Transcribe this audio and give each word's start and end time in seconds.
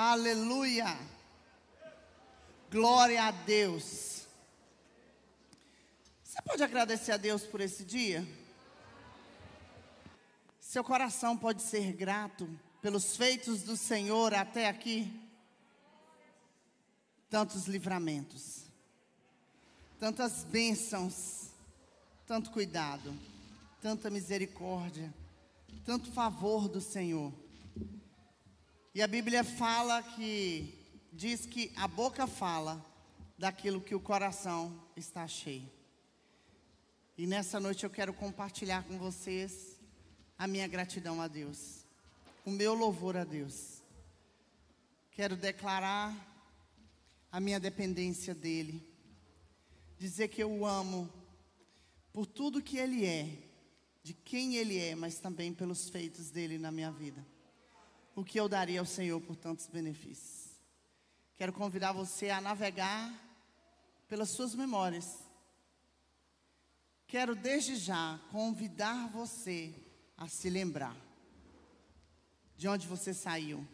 Aleluia. 0.00 0.96
Glória 2.70 3.20
a 3.24 3.32
Deus. 3.32 4.28
Você 6.22 6.40
pode 6.42 6.62
agradecer 6.62 7.10
a 7.10 7.16
Deus 7.16 7.42
por 7.42 7.60
esse 7.60 7.84
dia? 7.84 8.24
Seu 10.60 10.84
coração 10.84 11.36
pode 11.36 11.62
ser 11.62 11.92
grato 11.94 12.48
pelos 12.80 13.16
feitos 13.16 13.64
do 13.64 13.76
Senhor 13.76 14.32
até 14.34 14.68
aqui? 14.68 15.12
Tantos 17.28 17.66
livramentos, 17.66 18.66
tantas 19.98 20.44
bênçãos, 20.44 21.48
tanto 22.24 22.52
cuidado, 22.52 23.12
tanta 23.82 24.08
misericórdia, 24.10 25.12
tanto 25.84 26.12
favor 26.12 26.68
do 26.68 26.80
Senhor. 26.80 27.32
E 28.98 29.02
a 29.02 29.06
Bíblia 29.06 29.44
fala 29.44 30.02
que, 30.02 30.74
diz 31.12 31.46
que 31.46 31.70
a 31.76 31.86
boca 31.86 32.26
fala 32.26 32.84
daquilo 33.38 33.80
que 33.80 33.94
o 33.94 34.00
coração 34.00 34.76
está 34.96 35.24
cheio. 35.28 35.70
E 37.16 37.24
nessa 37.24 37.60
noite 37.60 37.84
eu 37.84 37.90
quero 37.90 38.12
compartilhar 38.12 38.82
com 38.82 38.98
vocês 38.98 39.78
a 40.36 40.48
minha 40.48 40.66
gratidão 40.66 41.22
a 41.22 41.28
Deus, 41.28 41.84
o 42.44 42.50
meu 42.50 42.74
louvor 42.74 43.16
a 43.16 43.22
Deus. 43.22 43.84
Quero 45.12 45.36
declarar 45.36 46.12
a 47.30 47.38
minha 47.38 47.60
dependência 47.60 48.34
dEle, 48.34 48.84
dizer 49.96 50.26
que 50.26 50.42
eu 50.42 50.50
o 50.50 50.66
amo 50.66 51.08
por 52.12 52.26
tudo 52.26 52.60
que 52.60 52.78
Ele 52.78 53.06
é, 53.06 53.28
de 54.02 54.12
quem 54.12 54.56
Ele 54.56 54.76
é, 54.76 54.96
mas 54.96 55.20
também 55.20 55.54
pelos 55.54 55.88
feitos 55.88 56.32
dEle 56.32 56.58
na 56.58 56.72
minha 56.72 56.90
vida 56.90 57.24
o 58.18 58.24
que 58.24 58.40
eu 58.40 58.48
daria 58.48 58.80
ao 58.80 58.86
Senhor 58.86 59.20
por 59.20 59.36
tantos 59.36 59.68
benefícios. 59.68 60.48
Quero 61.36 61.52
convidar 61.52 61.92
você 61.92 62.30
a 62.30 62.40
navegar 62.40 63.14
pelas 64.08 64.30
suas 64.30 64.56
memórias. 64.56 65.18
Quero 67.06 67.36
desde 67.36 67.76
já 67.76 68.18
convidar 68.32 69.08
você 69.10 69.72
a 70.16 70.26
se 70.26 70.50
lembrar 70.50 70.96
de 72.56 72.66
onde 72.66 72.88
você 72.88 73.14
saiu, 73.14 73.64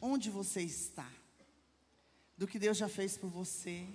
onde 0.00 0.30
você 0.30 0.62
está, 0.62 1.12
do 2.34 2.46
que 2.46 2.58
Deus 2.58 2.78
já 2.78 2.88
fez 2.88 3.18
por 3.18 3.28
você, 3.28 3.86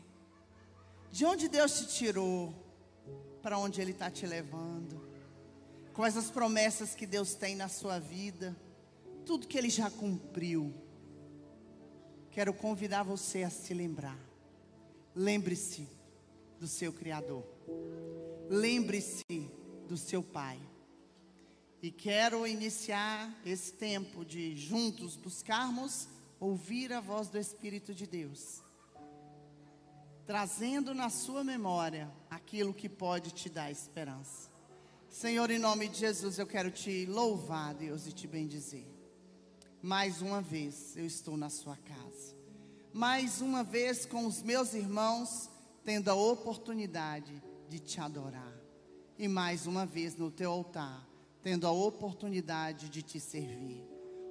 de 1.12 1.26
onde 1.26 1.50
Deus 1.50 1.80
te 1.80 1.88
tirou, 1.88 2.54
para 3.42 3.58
onde 3.58 3.82
Ele 3.82 3.94
está 3.94 4.12
te 4.12 4.28
levando, 4.28 5.02
quais 5.92 6.16
as 6.16 6.30
promessas 6.30 6.94
que 6.94 7.08
Deus 7.08 7.34
tem 7.34 7.56
na 7.56 7.68
sua 7.68 7.98
vida 7.98 8.56
tudo 9.26 9.48
que 9.48 9.58
ele 9.58 9.70
já 9.70 9.90
cumpriu. 9.90 10.74
Quero 12.32 12.54
convidar 12.54 13.04
você 13.04 13.44
a 13.44 13.50
se 13.50 13.74
lembrar. 13.74 14.20
Lembre-se 15.16 15.88
do 16.60 16.68
seu 16.68 16.92
Criador. 16.92 17.46
Lembre-se 18.50 19.24
do 19.88 19.98
seu 19.98 20.24
Pai. 20.24 20.60
E 21.82 21.92
quero 21.92 22.48
iniciar 22.48 23.42
esse 23.46 23.74
tempo 23.74 24.24
de 24.24 24.56
juntos 24.56 25.18
buscarmos 25.18 26.08
ouvir 26.40 26.94
a 26.94 27.02
voz 27.02 27.28
do 27.28 27.38
Espírito 27.38 27.94
de 27.94 28.08
Deus, 28.08 28.64
trazendo 30.26 30.94
na 30.94 31.10
sua 31.10 31.44
memória 31.44 32.10
aquilo 32.30 32.74
que 32.74 32.88
pode 32.88 33.32
te 33.32 33.50
dar 33.50 33.70
esperança. 33.70 34.50
Senhor, 35.10 35.52
em 35.52 35.60
nome 35.60 35.88
de 35.90 36.00
Jesus, 36.00 36.40
eu 36.40 36.48
quero 36.48 36.72
te 36.72 37.06
louvar, 37.06 37.74
Deus, 37.76 38.08
e 38.08 38.12
te 38.12 38.28
bendizer. 38.28 38.93
Mais 39.84 40.22
uma 40.22 40.40
vez 40.40 40.96
eu 40.96 41.06
estou 41.06 41.36
na 41.36 41.50
sua 41.50 41.76
casa. 41.76 42.34
Mais 42.94 43.42
uma 43.42 43.66
vez 43.66 44.06
com 44.06 44.26
os 44.26 44.42
meus 44.42 44.74
irmãos, 44.74 45.50
tendo 45.84 46.10
a 46.10 46.16
oportunidade 46.16 47.44
de 47.68 47.80
te 47.80 48.00
adorar. 48.00 48.54
E 49.20 49.28
mais 49.28 49.68
uma 49.68 49.86
vez 49.86 50.16
no 50.16 50.32
teu 50.32 50.50
altar, 50.50 51.06
tendo 51.42 51.68
a 51.68 51.72
oportunidade 51.72 52.88
de 52.88 53.02
te 53.02 53.20
servir. 53.20 53.86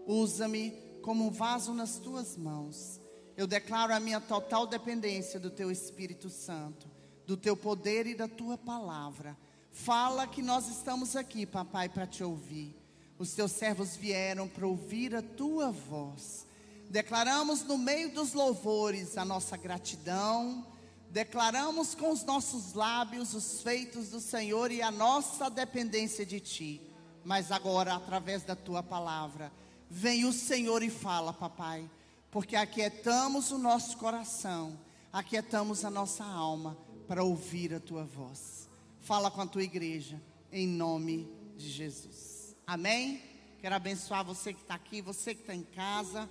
Usa-me 0.06 0.70
como 1.02 1.26
um 1.26 1.30
vaso 1.30 1.74
nas 1.74 1.98
tuas 1.98 2.34
mãos. 2.34 2.98
Eu 3.36 3.46
declaro 3.46 3.92
a 3.92 4.00
minha 4.00 4.22
total 4.22 4.66
dependência 4.66 5.38
do 5.38 5.50
teu 5.50 5.70
Espírito 5.70 6.30
Santo, 6.30 6.90
do 7.26 7.36
teu 7.36 7.54
poder 7.54 8.06
e 8.06 8.14
da 8.14 8.26
tua 8.26 8.56
palavra. 8.56 9.36
Fala 9.70 10.26
que 10.26 10.40
nós 10.40 10.66
estamos 10.68 11.14
aqui, 11.14 11.44
papai, 11.44 11.90
para 11.90 12.06
te 12.06 12.24
ouvir. 12.24 12.81
Os 13.22 13.34
teus 13.34 13.52
servos 13.52 13.94
vieram 13.94 14.48
para 14.48 14.66
ouvir 14.66 15.14
a 15.14 15.22
tua 15.22 15.70
voz. 15.70 16.44
Declaramos 16.90 17.62
no 17.62 17.78
meio 17.78 18.10
dos 18.10 18.32
louvores 18.32 19.16
a 19.16 19.24
nossa 19.24 19.56
gratidão, 19.56 20.66
declaramos 21.08 21.94
com 21.94 22.10
os 22.10 22.24
nossos 22.24 22.74
lábios 22.74 23.32
os 23.32 23.62
feitos 23.62 24.08
do 24.08 24.20
Senhor 24.20 24.72
e 24.72 24.82
a 24.82 24.90
nossa 24.90 25.48
dependência 25.48 26.26
de 26.26 26.40
Ti. 26.40 26.80
Mas 27.24 27.52
agora, 27.52 27.94
através 27.94 28.42
da 28.42 28.56
Tua 28.56 28.82
palavra, 28.82 29.52
vem 29.88 30.24
o 30.24 30.32
Senhor 30.32 30.82
e 30.82 30.90
fala, 30.90 31.32
papai, 31.32 31.88
porque 32.28 32.56
aquietamos 32.56 33.52
o 33.52 33.56
nosso 33.56 33.98
coração, 33.98 34.76
aquietamos 35.12 35.84
a 35.84 35.90
nossa 35.90 36.24
alma 36.24 36.76
para 37.06 37.22
ouvir 37.22 37.72
a 37.72 37.78
Tua 37.78 38.02
voz. 38.02 38.68
Fala 38.98 39.30
com 39.30 39.42
a 39.42 39.46
Tua 39.46 39.62
igreja, 39.62 40.20
em 40.50 40.66
nome 40.66 41.32
de 41.56 41.70
Jesus. 41.70 42.31
Amém? 42.66 43.22
Quero 43.60 43.74
abençoar 43.74 44.24
você 44.24 44.52
que 44.52 44.62
está 44.62 44.74
aqui, 44.74 45.00
você 45.00 45.34
que 45.34 45.40
está 45.40 45.54
em 45.54 45.64
casa. 45.64 46.28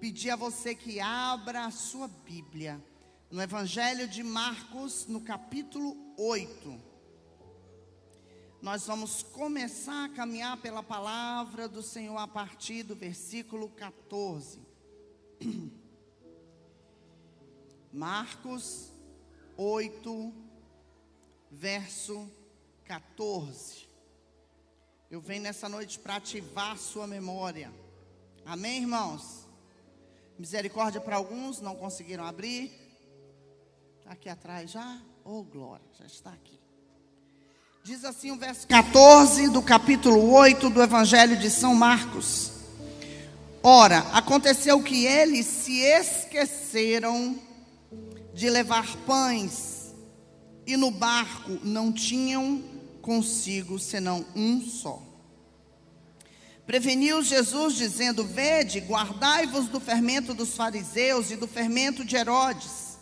Pedir 0.00 0.30
a 0.30 0.36
você 0.36 0.74
que 0.74 1.00
abra 1.00 1.64
a 1.64 1.70
sua 1.70 2.08
Bíblia 2.08 2.82
no 3.30 3.40
Evangelho 3.40 4.06
de 4.08 4.22
Marcos, 4.22 5.06
no 5.06 5.20
capítulo 5.20 5.96
8. 6.18 6.80
Nós 8.60 8.86
vamos 8.86 9.22
começar 9.22 10.04
a 10.04 10.08
caminhar 10.08 10.56
pela 10.58 10.82
palavra 10.82 11.68
do 11.68 11.82
Senhor 11.82 12.16
a 12.18 12.28
partir 12.28 12.82
do 12.82 12.94
versículo 12.94 13.68
14. 13.70 14.60
Marcos 17.92 18.92
8, 19.56 20.32
verso 21.50 22.28
14. 22.84 23.91
Eu 25.12 25.20
venho 25.20 25.42
nessa 25.42 25.68
noite 25.68 25.98
para 25.98 26.16
ativar 26.16 26.72
a 26.72 26.76
sua 26.76 27.06
memória. 27.06 27.70
Amém, 28.46 28.80
irmãos? 28.80 29.46
Misericórdia 30.38 31.02
para 31.02 31.16
alguns, 31.16 31.60
não 31.60 31.76
conseguiram 31.76 32.24
abrir. 32.24 32.72
Está 33.98 34.12
aqui 34.12 34.30
atrás 34.30 34.70
já? 34.70 35.02
Oh, 35.22 35.42
glória, 35.42 35.84
já 35.98 36.06
está 36.06 36.30
aqui. 36.30 36.58
Diz 37.84 38.06
assim 38.06 38.30
o 38.30 38.38
verso 38.38 38.66
14 38.66 39.50
do 39.50 39.60
capítulo 39.60 40.32
8 40.32 40.70
do 40.70 40.82
Evangelho 40.82 41.36
de 41.36 41.50
São 41.50 41.74
Marcos. 41.74 42.50
Ora, 43.62 43.98
aconteceu 44.14 44.82
que 44.82 45.04
eles 45.04 45.44
se 45.44 45.78
esqueceram 45.78 47.38
de 48.32 48.48
levar 48.48 48.96
pães, 49.04 49.94
e 50.66 50.74
no 50.74 50.90
barco 50.90 51.60
não 51.62 51.92
tinham 51.92 52.71
consigo 53.02 53.78
senão 53.78 54.24
um 54.34 54.62
só. 54.62 55.02
Preveniu 56.64 57.22
Jesus, 57.22 57.74
dizendo: 57.74 58.24
Vede, 58.24 58.78
guardai-vos 58.78 59.66
do 59.68 59.80
fermento 59.80 60.32
dos 60.32 60.54
fariseus 60.54 61.30
e 61.30 61.36
do 61.36 61.46
fermento 61.46 62.04
de 62.04 62.16
Herodes. 62.16 62.92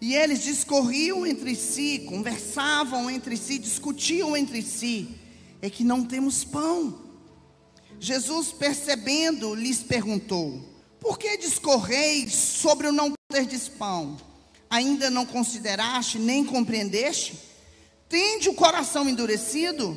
E 0.00 0.14
eles 0.14 0.42
discorriam 0.42 1.26
entre 1.26 1.54
si, 1.54 2.00
conversavam 2.08 3.08
entre 3.08 3.36
si, 3.36 3.58
discutiam 3.58 4.36
entre 4.36 4.60
si: 4.60 5.16
É 5.62 5.70
que 5.70 5.84
não 5.84 6.04
temos 6.04 6.44
pão. 6.44 7.00
Jesus, 8.00 8.52
percebendo, 8.52 9.54
lhes 9.54 9.82
perguntou: 9.82 10.60
Por 10.98 11.18
que 11.18 11.36
discorreis 11.36 12.34
sobre 12.34 12.88
o 12.88 12.92
não 12.92 13.12
ter 13.30 13.46
pão? 13.78 14.18
Ainda 14.68 15.10
não 15.10 15.24
consideraste 15.24 16.18
nem 16.18 16.44
compreendeste? 16.44 17.49
Tende 18.10 18.48
o 18.48 18.54
coração 18.54 19.08
endurecido? 19.08 19.96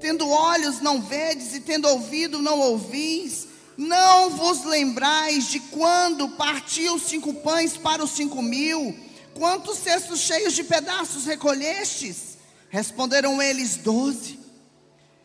Tendo 0.00 0.28
olhos 0.30 0.80
não 0.80 1.02
vedes 1.02 1.52
e 1.52 1.60
tendo 1.60 1.88
ouvido 1.88 2.40
não 2.40 2.60
ouvis? 2.60 3.48
Não 3.76 4.30
vos 4.30 4.64
lembrais 4.64 5.48
de 5.48 5.58
quando 5.58 6.28
partiu 6.28 6.96
cinco 6.96 7.34
pães 7.34 7.76
para 7.76 8.04
os 8.04 8.12
cinco 8.12 8.40
mil? 8.40 8.96
Quantos 9.34 9.78
cestos 9.78 10.20
cheios 10.20 10.54
de 10.54 10.62
pedaços 10.62 11.26
recolhestes? 11.26 12.38
Responderam 12.68 13.42
eles, 13.42 13.76
doze. 13.78 14.38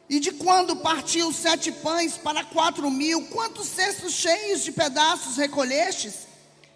E 0.09 0.19
de 0.19 0.31
quando 0.31 0.77
partiu 0.77 1.31
sete 1.31 1.71
pães 1.71 2.17
para 2.17 2.43
quatro 2.43 2.89
mil? 2.89 3.27
Quantos 3.27 3.67
cestos 3.67 4.13
cheios 4.13 4.63
de 4.63 4.71
pedaços 4.71 5.37
recolhestes? 5.37 6.21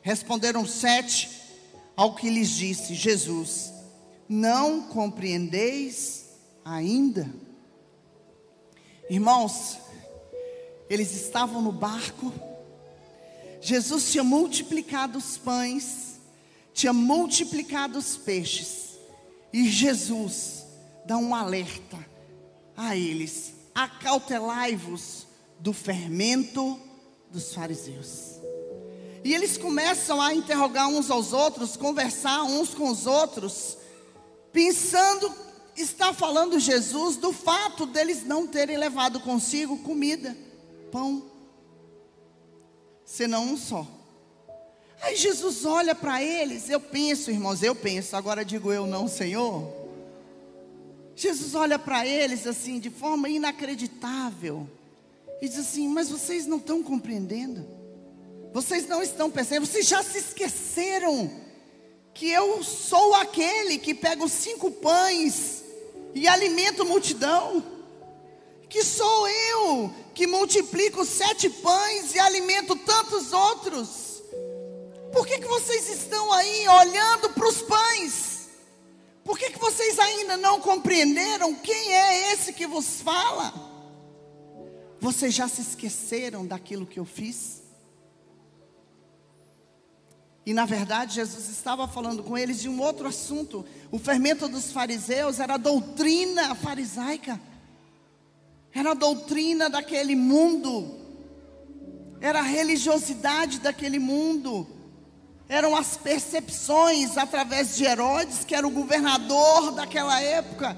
Responderam 0.04 0.64
sete. 0.68 1.28
Ao 1.98 2.14
que 2.14 2.30
lhes 2.30 2.52
disse 2.52 2.94
Jesus: 2.94 3.79
não 4.30 4.84
compreendeis 4.84 6.28
ainda? 6.64 7.28
Irmãos, 9.10 9.80
eles 10.88 11.16
estavam 11.16 11.64
no 11.64 11.72
barco, 11.72 12.32
Jesus 13.60 14.12
tinha 14.12 14.24
multiplicado 14.24 15.18
os 15.18 15.38
pães, 15.38 16.20
tinha 16.74 16.94
multiplicado 16.94 17.98
os 17.98 18.16
peixes, 18.16 19.00
e 19.52 19.68
Jesus 19.68 20.64
dá 21.06 21.18
um 21.18 21.34
alerta 21.34 21.98
a 22.78 22.96
eles: 22.96 23.54
acautelai-vos 23.74 25.26
do 25.60 25.74
fermento 25.74 26.80
dos 27.32 27.54
fariseus. 27.54 28.40
E 29.24 29.34
eles 29.34 29.58
começam 29.58 30.22
a 30.22 30.34
interrogar 30.34 30.88
uns 30.88 31.12
aos 31.12 31.34
outros, 31.34 31.76
conversar 31.76 32.44
uns 32.44 32.74
com 32.74 32.90
os 32.90 33.06
outros, 33.06 33.79
pensando, 34.52 35.34
está 35.76 36.14
falando 36.14 36.60
Jesus 36.60 37.18
do 37.18 37.32
fato 37.32 37.86
deles 37.86 38.26
não 38.26 38.48
terem 38.48 38.78
levado 38.78 39.20
consigo 39.20 39.78
comida, 39.80 40.36
pão, 40.92 41.24
senão 43.06 43.46
um 43.46 43.58
só. 43.58 43.88
Aí 45.02 45.16
Jesus 45.16 45.66
olha 45.66 45.96
para 45.96 46.22
eles, 46.22 46.70
eu 46.70 46.80
penso, 46.80 47.32
irmãos, 47.32 47.64
eu 47.64 47.74
penso, 47.74 48.16
agora 48.16 48.44
digo 48.44 48.72
eu 48.72 48.86
não, 48.86 49.08
Senhor. 49.08 49.80
Jesus 51.16 51.56
olha 51.56 51.78
para 51.78 52.06
eles 52.06 52.46
assim, 52.46 52.80
de 52.80 52.90
forma 52.90 53.30
inacreditável, 53.30 54.68
e 55.42 55.48
diz 55.48 55.58
assim: 55.58 55.88
Mas 55.88 56.10
vocês 56.10 56.46
não 56.46 56.58
estão 56.58 56.84
compreendendo, 56.84 57.66
vocês 58.54 58.88
não 58.88 59.02
estão 59.02 59.30
percebendo, 59.30 59.66
vocês 59.66 59.88
já 59.88 60.04
se 60.04 60.18
esqueceram 60.18 61.30
que 62.20 62.30
eu 62.30 62.62
sou 62.62 63.14
aquele 63.14 63.78
que 63.78 63.94
pega 63.94 64.26
os 64.26 64.34
cinco 64.34 64.70
pães 64.70 65.64
e 66.14 66.28
alimenta 66.28 66.82
a 66.82 66.86
multidão, 66.86 67.64
que 68.68 68.84
sou 68.84 69.30
eu 69.30 69.90
que 70.14 70.28
multiplico 70.28 71.06
sete 71.06 71.50
pães 71.50 72.14
e 72.14 72.20
alimento 72.20 72.76
tantos 72.76 73.32
outros. 73.32 74.22
Por 75.14 75.26
que, 75.26 75.40
que 75.40 75.48
vocês 75.48 75.88
estão 75.88 76.34
aí 76.34 76.68
olhando 76.68 77.30
para 77.30 77.48
os 77.48 77.62
pães? 77.62 78.50
Por 79.24 79.40
que, 79.40 79.52
que 79.52 79.60
vocês 79.60 79.98
ainda 79.98 80.36
não 80.36 80.60
compreenderam 80.60 81.56
quem 81.56 81.94
é 81.94 82.34
esse 82.34 82.52
que 82.52 82.68
vos 82.68 83.00
fala? 83.00 83.54
Vocês 85.00 85.34
já 85.34 85.48
se 85.48 85.62
esqueceram 85.62 86.46
daquilo 86.46 86.86
que 86.86 87.00
eu 87.00 87.06
fiz? 87.06 87.62
E 90.50 90.54
na 90.54 90.66
verdade, 90.66 91.14
Jesus 91.14 91.48
estava 91.48 91.88
falando 91.88 92.24
com 92.24 92.36
eles 92.36 92.60
de 92.60 92.68
um 92.68 92.82
outro 92.82 93.08
assunto. 93.08 93.64
O 93.92 94.00
fermento 94.00 94.48
dos 94.48 94.72
fariseus 94.72 95.40
era 95.40 95.54
a 95.54 95.58
doutrina 95.58 96.56
farisaica, 96.56 97.40
era 98.74 98.90
a 98.90 98.96
doutrina 98.96 99.70
daquele 99.70 100.16
mundo, 100.16 101.02
era 102.20 102.40
a 102.40 102.42
religiosidade 102.42 103.60
daquele 103.60 104.00
mundo 104.00 104.68
eram 105.48 105.76
as 105.76 105.98
percepções 105.98 107.16
através 107.16 107.76
de 107.76 107.84
Herodes, 107.84 108.44
que 108.44 108.56
era 108.56 108.68
o 108.68 108.72
governador 108.72 109.72
daquela 109.72 110.20
época. 110.20 110.76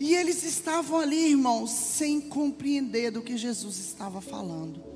E 0.00 0.16
eles 0.16 0.42
estavam 0.42 0.98
ali, 0.98 1.30
irmãos, 1.30 1.70
sem 1.70 2.20
compreender 2.20 3.12
do 3.12 3.22
que 3.22 3.36
Jesus 3.36 3.78
estava 3.78 4.20
falando. 4.20 4.91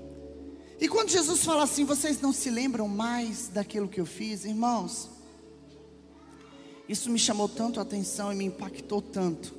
E 0.80 0.88
quando 0.88 1.08
Jesus 1.08 1.42
fala 1.42 1.62
assim, 1.62 1.84
vocês 1.84 2.20
não 2.20 2.32
se 2.32 2.50
lembram 2.50 2.86
mais 2.86 3.48
daquilo 3.48 3.88
que 3.88 4.00
eu 4.00 4.06
fiz, 4.06 4.44
irmãos? 4.44 5.08
Isso 6.88 7.10
me 7.10 7.18
chamou 7.18 7.48
tanto 7.48 7.80
a 7.80 7.82
atenção 7.82 8.32
e 8.32 8.36
me 8.36 8.44
impactou 8.44 9.00
tanto. 9.00 9.54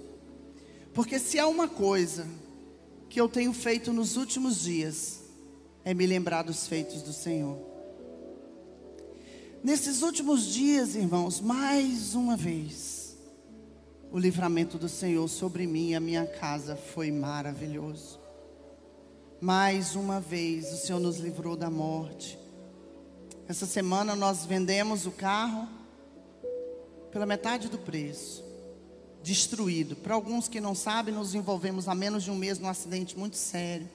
Porque 0.94 1.20
se 1.20 1.40
há 1.40 1.48
uma 1.48 1.68
coisa 1.68 2.28
que 3.10 3.20
eu 3.20 3.28
tenho 3.28 3.52
feito 3.52 3.92
nos 3.92 4.16
últimos 4.16 4.62
dias, 4.62 5.22
é 5.84 5.94
me 5.94 6.06
lembrar 6.06 6.44
dos 6.44 6.68
feitos 6.68 7.02
do 7.02 7.14
Senhor. 7.14 7.58
Nesses 9.64 10.02
últimos 10.02 10.46
dias, 10.46 10.96
irmãos, 10.96 11.42
mais 11.42 12.14
uma 12.14 12.38
vez, 12.38 13.18
o 14.12 14.20
livramento 14.20 14.78
do 14.78 14.88
Senhor 14.88 15.28
sobre 15.28 15.66
mim 15.66 15.90
e 15.90 15.96
a 15.96 16.00
minha 16.00 16.26
casa 16.26 16.76
foi 16.76 17.12
maravilhoso. 17.12 18.20
Mais 19.40 19.96
uma 19.96 20.20
vez, 20.20 20.74
o 20.74 20.78
Senhor 20.78 21.00
nos 21.00 21.18
livrou 21.20 21.56
da 21.56 21.70
morte. 21.70 22.40
Essa 23.48 23.68
semana 23.68 24.16
nós 24.16 24.48
vendemos 24.48 25.06
o 25.06 25.12
carro 25.12 25.68
pela 27.12 27.24
metade 27.24 27.70
do 27.70 27.78
preço, 27.78 28.44
destruído. 29.22 29.96
Para 29.96 30.16
alguns 30.16 30.48
que 30.48 30.60
não 30.60 30.74
sabem, 30.74 31.14
nos 31.14 31.36
envolvemos 31.36 31.88
há 31.88 31.94
menos 31.94 32.24
de 32.24 32.32
um 32.32 32.36
mês 32.36 32.58
num 32.58 32.68
acidente 32.68 33.16
muito 33.16 33.36
sério 33.36 33.88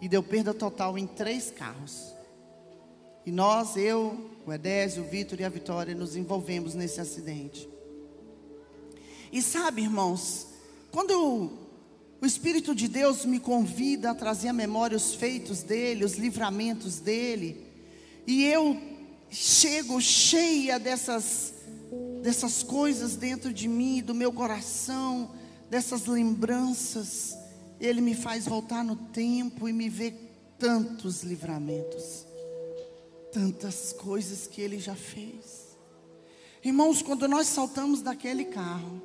e 0.00 0.08
deu 0.08 0.22
perda 0.22 0.54
total 0.54 0.96
em 0.96 1.06
três 1.06 1.50
carros. 1.50 2.14
E 3.26 3.32
nós, 3.32 3.76
eu, 3.76 4.30
o 4.46 4.52
Edésio, 4.52 5.02
o 5.02 5.06
Vitor 5.08 5.40
e 5.40 5.44
a 5.44 5.48
Vitória, 5.48 5.96
nos 5.96 6.14
envolvemos 6.14 6.74
nesse 6.74 7.00
acidente. 7.00 7.68
E 9.32 9.42
sabe, 9.42 9.82
irmãos, 9.82 10.46
quando 10.92 11.59
o 12.20 12.26
Espírito 12.26 12.74
de 12.74 12.88
Deus 12.88 13.24
me 13.24 13.40
convida 13.40 14.10
a 14.10 14.14
trazer 14.14 14.48
à 14.48 14.52
memória 14.52 14.96
os 14.96 15.14
feitos 15.14 15.62
dele, 15.62 16.04
os 16.04 16.14
livramentos 16.14 17.00
dele, 17.00 17.66
e 18.26 18.44
eu 18.44 18.76
chego 19.30 20.00
cheia 20.00 20.78
dessas, 20.78 21.54
dessas 22.22 22.62
coisas 22.62 23.16
dentro 23.16 23.52
de 23.52 23.66
mim, 23.68 24.02
do 24.02 24.14
meu 24.14 24.32
coração, 24.32 25.30
dessas 25.70 26.06
lembranças, 26.06 27.36
ele 27.80 28.02
me 28.02 28.14
faz 28.14 28.44
voltar 28.44 28.84
no 28.84 28.94
tempo 28.94 29.66
e 29.66 29.72
me 29.72 29.88
ver 29.88 30.30
tantos 30.58 31.22
livramentos, 31.22 32.26
tantas 33.32 33.94
coisas 33.94 34.46
que 34.46 34.60
Ele 34.60 34.78
já 34.78 34.94
fez. 34.94 35.70
Irmãos, 36.62 37.00
quando 37.00 37.26
nós 37.26 37.46
saltamos 37.46 38.02
daquele 38.02 38.44
carro, 38.44 39.00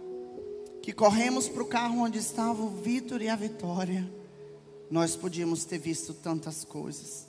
que 0.86 0.94
corremos 0.94 1.50
para 1.50 1.64
o 1.64 1.66
carro 1.66 2.04
onde 2.04 2.20
estavam 2.20 2.68
o 2.68 2.70
Vitor 2.70 3.20
e 3.20 3.28
a 3.28 3.36
Vitória, 3.36 4.08
nós 4.88 5.16
podíamos 5.16 5.66
ter 5.66 5.80
visto 5.80 6.14
tantas 6.14 6.64
coisas. 6.64 7.26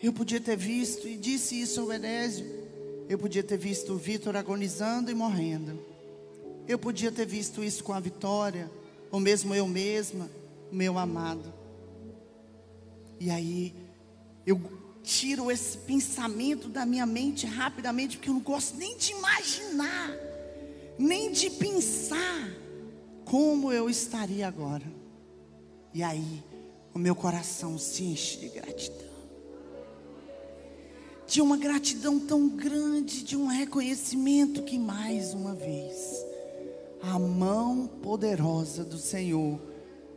Eu 0.00 0.12
podia 0.12 0.40
ter 0.40 0.56
visto, 0.56 1.08
e 1.08 1.16
disse 1.16 1.60
isso 1.60 1.80
ao 1.80 1.92
Edésio, 1.92 2.46
eu 3.08 3.18
podia 3.18 3.42
ter 3.42 3.58
visto 3.58 3.92
o 3.92 3.98
Vitor 3.98 4.36
agonizando 4.36 5.10
e 5.10 5.16
morrendo. 5.16 5.84
Eu 6.68 6.78
podia 6.78 7.10
ter 7.10 7.26
visto 7.26 7.64
isso 7.64 7.82
com 7.82 7.92
a 7.92 7.98
Vitória, 7.98 8.70
ou 9.10 9.18
mesmo 9.18 9.52
eu 9.52 9.66
mesma, 9.66 10.30
meu 10.70 10.96
amado. 10.96 11.52
E 13.18 13.30
aí, 13.30 13.74
eu 14.46 14.60
tiro 15.02 15.50
esse 15.50 15.76
pensamento 15.78 16.68
da 16.68 16.86
minha 16.86 17.04
mente 17.04 17.46
rapidamente, 17.46 18.16
porque 18.16 18.30
eu 18.30 18.34
não 18.34 18.40
gosto 18.40 18.76
nem 18.76 18.96
de 18.96 19.10
imaginar, 19.10 20.27
nem 20.98 21.30
de 21.30 21.50
pensar 21.50 22.50
como 23.24 23.72
eu 23.72 23.88
estaria 23.88 24.48
agora. 24.48 24.84
E 25.94 26.02
aí, 26.02 26.42
o 26.94 26.98
meu 26.98 27.14
coração 27.14 27.78
se 27.78 28.04
enche 28.04 28.38
de 28.38 28.48
gratidão. 28.48 29.08
De 31.26 31.40
uma 31.40 31.56
gratidão 31.56 32.18
tão 32.18 32.48
grande, 32.48 33.22
de 33.22 33.36
um 33.36 33.46
reconhecimento 33.46 34.62
que 34.62 34.78
mais 34.78 35.34
uma 35.34 35.54
vez 35.54 36.26
a 37.02 37.18
mão 37.18 37.86
poderosa 38.02 38.84
do 38.84 38.98
Senhor 38.98 39.60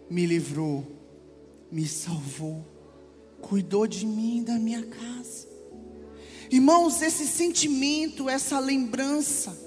me 0.09 0.25
livrou, 0.25 0.85
me 1.71 1.87
salvou, 1.87 2.65
cuidou 3.39 3.85
de 3.85 4.05
mim 4.05 4.39
e 4.39 4.43
da 4.43 4.55
minha 4.55 4.83
casa. 4.83 5.47
Irmãos, 6.49 7.01
esse 7.01 7.27
sentimento, 7.27 8.27
essa 8.27 8.59
lembrança, 8.59 9.57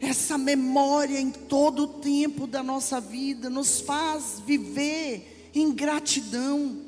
essa 0.00 0.36
memória 0.36 1.18
em 1.18 1.30
todo 1.30 1.84
o 1.84 1.88
tempo 1.88 2.46
da 2.46 2.62
nossa 2.62 3.00
vida 3.00 3.48
nos 3.48 3.80
faz 3.80 4.40
viver 4.44 5.50
em 5.54 5.72
gratidão. 5.72 6.84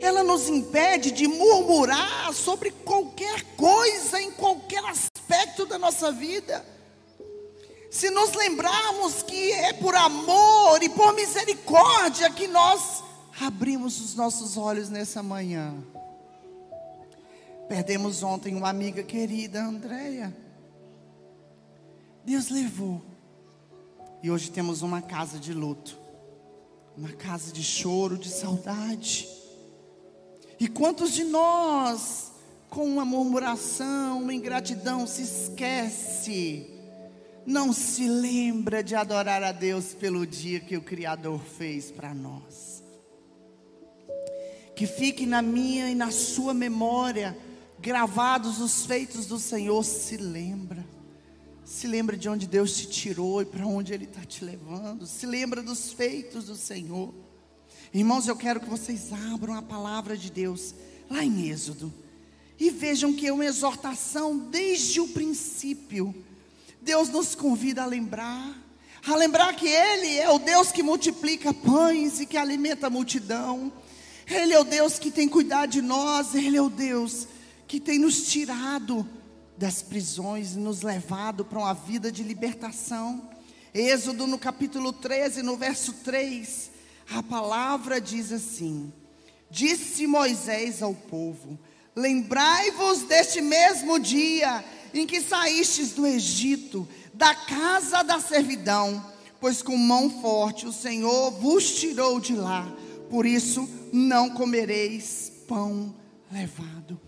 Ela 0.00 0.22
nos 0.22 0.48
impede 0.48 1.10
de 1.10 1.26
murmurar 1.26 2.32
sobre 2.34 2.70
qualquer 2.70 3.42
coisa, 3.56 4.20
em 4.20 4.30
qualquer 4.32 4.84
aspecto 4.84 5.64
da 5.64 5.78
nossa 5.78 6.10
vida 6.10 6.74
se 7.94 8.10
nos 8.10 8.32
lembrarmos 8.32 9.22
que 9.22 9.52
é 9.52 9.72
por 9.72 9.94
amor 9.94 10.82
e 10.82 10.88
por 10.88 11.14
misericórdia 11.14 12.28
que 12.28 12.48
nós 12.48 13.04
abrimos 13.40 14.00
os 14.00 14.16
nossos 14.16 14.56
olhos 14.56 14.88
nessa 14.88 15.22
manhã. 15.22 15.72
Perdemos 17.68 18.24
ontem 18.24 18.56
uma 18.56 18.68
amiga 18.68 19.04
querida, 19.04 19.62
Andréia. 19.62 20.36
Deus 22.24 22.48
levou. 22.48 23.02
E 24.22 24.30
hoje 24.30 24.50
temos 24.50 24.82
uma 24.82 25.02
casa 25.02 25.38
de 25.38 25.52
luto. 25.52 25.98
Uma 26.96 27.10
casa 27.10 27.52
de 27.52 27.62
choro, 27.62 28.16
de 28.16 28.28
saudade. 28.28 29.28
E 30.58 30.68
quantos 30.68 31.12
de 31.12 31.24
nós, 31.24 32.32
com 32.70 32.86
uma 32.86 33.04
murmuração, 33.04 34.22
uma 34.22 34.32
ingratidão, 34.32 35.06
se 35.06 35.22
esquece 35.22 36.74
não 37.46 37.72
se 37.72 38.08
lembra 38.08 38.82
de 38.82 38.94
adorar 38.94 39.42
a 39.42 39.52
Deus 39.52 39.94
pelo 39.94 40.26
dia 40.26 40.60
que 40.60 40.76
o 40.76 40.82
Criador 40.82 41.40
fez 41.40 41.90
para 41.90 42.14
nós. 42.14 42.82
Que 44.74 44.86
fique 44.86 45.26
na 45.26 45.42
minha 45.42 45.90
e 45.90 45.94
na 45.94 46.10
sua 46.10 46.54
memória 46.54 47.36
gravados 47.78 48.60
os 48.60 48.86
feitos 48.86 49.26
do 49.26 49.38
Senhor. 49.38 49.84
Se 49.84 50.16
lembra. 50.16 50.84
Se 51.64 51.86
lembra 51.86 52.16
de 52.16 52.28
onde 52.28 52.46
Deus 52.46 52.76
te 52.76 52.86
tirou 52.86 53.40
e 53.40 53.46
para 53.46 53.66
onde 53.66 53.94
Ele 53.94 54.04
está 54.04 54.20
te 54.20 54.44
levando. 54.44 55.06
Se 55.06 55.24
lembra 55.24 55.62
dos 55.62 55.92
feitos 55.92 56.44
do 56.44 56.56
Senhor. 56.56 57.14
Irmãos, 57.92 58.28
eu 58.28 58.36
quero 58.36 58.60
que 58.60 58.68
vocês 58.68 59.12
abram 59.32 59.54
a 59.54 59.62
palavra 59.62 60.16
de 60.16 60.30
Deus 60.30 60.74
lá 61.08 61.24
em 61.24 61.48
Êxodo 61.48 61.92
e 62.60 62.68
vejam 62.68 63.14
que 63.14 63.26
é 63.26 63.32
uma 63.32 63.46
exortação 63.46 64.36
desde 64.36 65.00
o 65.00 65.08
princípio. 65.08 66.14
Deus 66.82 67.08
nos 67.08 67.34
convida 67.34 67.82
a 67.82 67.86
lembrar, 67.86 68.62
a 69.06 69.16
lembrar 69.16 69.56
que 69.56 69.66
Ele 69.66 70.18
é 70.18 70.28
o 70.28 70.38
Deus 70.38 70.70
que 70.70 70.82
multiplica 70.82 71.54
pães 71.54 72.20
e 72.20 72.26
que 72.26 72.36
alimenta 72.36 72.88
a 72.88 72.90
multidão. 72.90 73.72
Ele 74.26 74.52
é 74.52 74.60
o 74.60 74.64
Deus 74.64 74.98
que 74.98 75.10
tem 75.10 75.28
cuidado 75.28 75.70
de 75.70 75.80
nós, 75.80 76.34
Ele 76.34 76.58
é 76.58 76.62
o 76.62 76.68
Deus 76.68 77.26
que 77.66 77.80
tem 77.80 77.98
nos 77.98 78.26
tirado 78.30 79.08
das 79.56 79.82
prisões 79.82 80.54
e 80.54 80.58
nos 80.58 80.82
levado 80.82 81.44
para 81.44 81.58
uma 81.58 81.74
vida 81.74 82.10
de 82.10 82.22
libertação. 82.22 83.28
Êxodo 83.72 84.26
no 84.26 84.38
capítulo 84.38 84.92
13, 84.92 85.42
no 85.42 85.56
verso 85.56 85.92
3, 86.04 86.70
a 87.10 87.22
palavra 87.22 88.00
diz 88.00 88.32
assim: 88.32 88.92
Disse 89.50 90.06
Moisés 90.06 90.82
ao 90.82 90.94
povo: 90.94 91.58
Lembrai-vos 91.94 93.02
deste 93.02 93.40
mesmo 93.40 93.98
dia 93.98 94.64
em 94.92 95.06
que 95.06 95.20
saístes 95.20 95.92
do 95.92 96.06
Egito, 96.06 96.88
da 97.12 97.34
casa 97.34 98.02
da 98.02 98.20
servidão, 98.20 99.04
pois 99.40 99.62
com 99.62 99.76
mão 99.76 100.08
forte 100.20 100.66
o 100.66 100.72
Senhor 100.72 101.30
vos 101.32 101.74
tirou 101.74 102.20
de 102.20 102.34
lá. 102.34 102.66
Por 103.10 103.26
isso 103.26 103.68
não 103.92 104.30
comereis 104.30 105.32
pão 105.46 105.94
levado. 106.30 106.98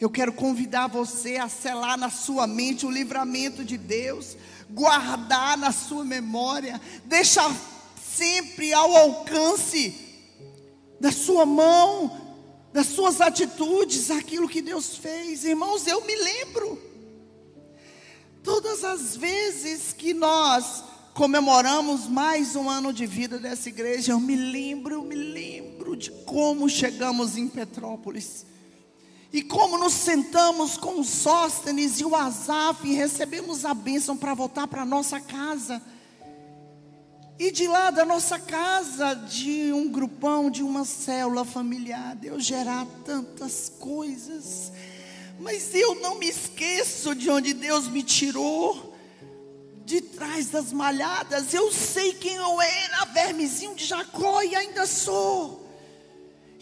Eu 0.00 0.10
quero 0.10 0.32
convidar 0.32 0.88
você 0.88 1.36
a 1.36 1.48
selar 1.48 1.96
na 1.96 2.10
sua 2.10 2.46
mente 2.46 2.84
o 2.84 2.90
livramento 2.90 3.64
de 3.64 3.78
Deus, 3.78 4.36
guardar 4.68 5.56
na 5.56 5.70
sua 5.70 6.04
memória, 6.04 6.80
deixar 7.04 7.54
sempre 8.02 8.72
ao 8.72 8.96
alcance 8.96 9.94
da 11.00 11.12
sua 11.12 11.46
mão, 11.46 12.24
das 12.72 12.86
suas 12.86 13.20
atitudes, 13.20 14.10
aquilo 14.10 14.48
que 14.48 14.60
Deus 14.60 14.96
fez. 14.96 15.44
Irmãos, 15.44 15.86
eu 15.86 16.04
me 16.04 16.16
lembro. 16.16 16.82
Todas 18.42 18.84
as 18.84 19.16
vezes 19.16 19.92
que 19.92 20.12
nós 20.12 20.82
comemoramos 21.14 22.08
mais 22.08 22.56
um 22.56 22.68
ano 22.68 22.92
de 22.92 23.06
vida 23.06 23.38
dessa 23.38 23.68
igreja, 23.68 24.12
eu 24.12 24.20
me 24.20 24.34
lembro, 24.34 24.94
eu 24.94 25.02
me 25.04 25.14
lembro 25.14 25.96
de 25.96 26.10
como 26.10 26.68
chegamos 26.68 27.36
em 27.36 27.48
Petrópolis. 27.48 28.44
E 29.34 29.42
como 29.42 29.76
nos 29.76 29.94
sentamos 29.94 30.76
com 30.76 31.00
o 31.00 31.04
Sóstenes 31.04 31.98
e 31.98 32.04
o 32.04 32.14
Azaf 32.14 32.86
e 32.86 32.94
recebemos 32.94 33.64
a 33.64 33.74
bênção 33.74 34.16
para 34.16 34.32
voltar 34.32 34.68
para 34.68 34.84
nossa 34.84 35.18
casa. 35.18 35.82
E 37.36 37.50
de 37.50 37.66
lá 37.66 37.90
da 37.90 38.04
nossa 38.04 38.38
casa, 38.38 39.12
de 39.12 39.72
um 39.72 39.90
grupão, 39.90 40.48
de 40.48 40.62
uma 40.62 40.84
célula 40.84 41.44
familiar, 41.44 42.14
Deus 42.14 42.44
gerar 42.44 42.86
tantas 43.04 43.68
coisas. 43.68 44.70
Mas 45.40 45.74
eu 45.74 45.96
não 45.96 46.14
me 46.14 46.28
esqueço 46.28 47.12
de 47.12 47.28
onde 47.28 47.52
Deus 47.54 47.88
me 47.88 48.04
tirou. 48.04 48.94
De 49.84 50.00
trás 50.00 50.46
das 50.46 50.72
malhadas, 50.72 51.52
eu 51.52 51.72
sei 51.72 52.12
quem 52.14 52.36
eu 52.36 52.62
era, 52.62 53.04
vermezinho 53.06 53.74
de 53.74 53.84
Jacó 53.84 54.42
e 54.44 54.54
ainda 54.54 54.86
sou. 54.86 55.63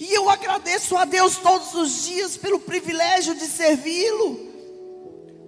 E 0.03 0.13
eu 0.13 0.29
agradeço 0.29 0.97
a 0.97 1.05
Deus 1.05 1.37
todos 1.37 1.75
os 1.75 2.07
dias 2.07 2.37
pelo 2.37 2.59
privilégio 2.59 3.37
de 3.37 3.47
servi-lo 3.47 4.51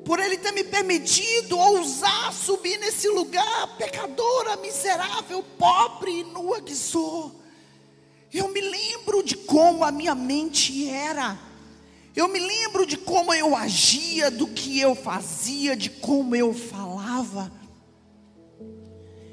por 0.04 0.20
Ele 0.20 0.36
ter 0.36 0.52
me 0.52 0.62
permitido 0.62 1.58
ousar 1.58 2.32
subir 2.32 2.78
nesse 2.78 3.08
lugar, 3.08 3.76
pecadora, 3.76 4.56
miserável, 4.58 5.42
pobre 5.58 6.20
e 6.20 6.24
nua 6.24 6.60
que 6.60 6.76
sou. 6.76 7.42
Eu 8.32 8.46
me 8.48 8.60
lembro 8.60 9.24
de 9.24 9.36
como 9.36 9.82
a 9.82 9.90
minha 9.90 10.14
mente 10.14 10.88
era. 10.88 11.36
Eu 12.14 12.28
me 12.28 12.38
lembro 12.38 12.86
de 12.86 12.96
como 12.96 13.34
eu 13.34 13.56
agia, 13.56 14.30
do 14.30 14.46
que 14.46 14.78
eu 14.78 14.94
fazia, 14.94 15.76
de 15.76 15.90
como 15.90 16.36
eu 16.36 16.54
falava. 16.54 17.50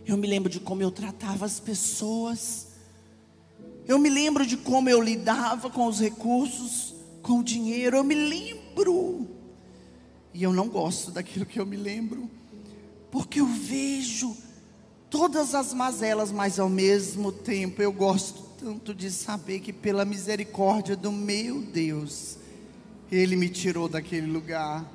Eu 0.04 0.18
me 0.18 0.28
lembro 0.28 0.50
de 0.50 0.60
como 0.60 0.82
eu 0.82 0.90
tratava 0.90 1.46
as 1.46 1.60
pessoas. 1.60 2.71
Eu 3.92 4.00
me 4.00 4.10
lembro 4.10 4.46
de 4.46 4.56
como 4.56 4.90
eu 4.90 5.02
lidava 5.02 5.70
com 5.70 5.86
os 5.86 6.00
recursos, 6.00 6.96
com 7.22 7.40
o 7.40 7.44
dinheiro. 7.44 7.98
Eu 7.98 8.06
me 8.06 8.16
lembro 8.16 9.28
e 10.34 10.42
eu 10.44 10.54
não 10.54 10.70
gosto 10.70 11.12
daquilo 11.12 11.46
que 11.46 11.60
eu 11.60 11.66
me 11.66 11.76
lembro, 11.76 12.32
porque 13.12 13.42
eu 13.42 13.46
vejo 13.46 14.34
todas 15.10 15.54
as 15.54 15.74
mazelas, 15.74 16.32
mas 16.32 16.58
ao 16.58 16.70
mesmo 16.70 17.34
tempo 17.34 17.82
eu 17.82 17.92
gosto 17.92 18.42
tanto 18.58 18.94
de 18.94 19.12
saber 19.12 19.60
que 19.60 19.74
pela 19.74 20.06
misericórdia 20.06 20.96
do 20.96 21.12
meu 21.12 21.62
Deus, 21.62 22.38
Ele 23.12 23.36
me 23.36 23.50
tirou 23.50 23.90
daquele 23.90 24.28
lugar. 24.28 24.90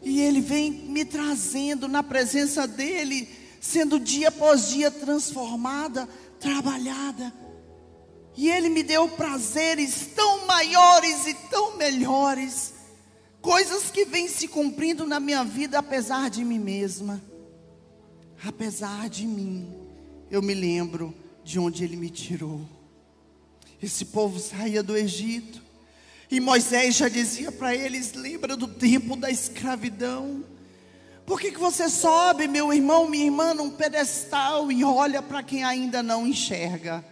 E 0.00 0.22
Ele 0.22 0.40
vem 0.40 0.70
me 0.70 1.04
trazendo 1.04 1.86
na 1.86 2.02
presença 2.02 2.66
dEle, 2.66 3.28
sendo 3.60 4.00
dia 4.00 4.28
após 4.28 4.70
dia 4.70 4.90
transformada, 4.90 6.08
trabalhada. 6.40 7.43
E 8.36 8.50
Ele 8.50 8.68
me 8.68 8.82
deu 8.82 9.08
prazeres 9.08 10.08
tão 10.14 10.46
maiores 10.46 11.26
e 11.26 11.34
tão 11.34 11.76
melhores 11.76 12.74
coisas 13.44 13.90
que 13.90 14.06
vêm 14.06 14.26
se 14.26 14.48
cumprindo 14.48 15.06
na 15.06 15.20
minha 15.20 15.44
vida 15.44 15.78
apesar 15.78 16.30
de 16.30 16.42
mim 16.42 16.58
mesma. 16.58 17.22
Apesar 18.42 19.08
de 19.08 19.26
mim, 19.26 19.72
eu 20.30 20.40
me 20.40 20.54
lembro 20.54 21.14
de 21.44 21.58
onde 21.58 21.84
ele 21.84 21.96
me 21.96 22.08
tirou. 22.08 22.62
Esse 23.82 24.06
povo 24.06 24.38
saía 24.38 24.82
do 24.82 24.96
Egito, 24.96 25.62
e 26.30 26.40
Moisés 26.40 26.96
já 26.96 27.08
dizia 27.08 27.52
para 27.52 27.74
eles: 27.74 28.14
lembra 28.14 28.56
do 28.56 28.66
tempo 28.66 29.14
da 29.14 29.30
escravidão. 29.30 30.42
Por 31.26 31.40
que, 31.40 31.52
que 31.52 31.58
você 31.58 31.88
sobe, 31.88 32.48
meu 32.48 32.72
irmão, 32.72 33.08
minha 33.08 33.24
irmã, 33.24 33.54
num 33.54 33.70
pedestal 33.70 34.70
e 34.70 34.84
olha 34.84 35.22
para 35.22 35.42
quem 35.42 35.64
ainda 35.64 36.02
não 36.02 36.26
enxerga? 36.26 37.04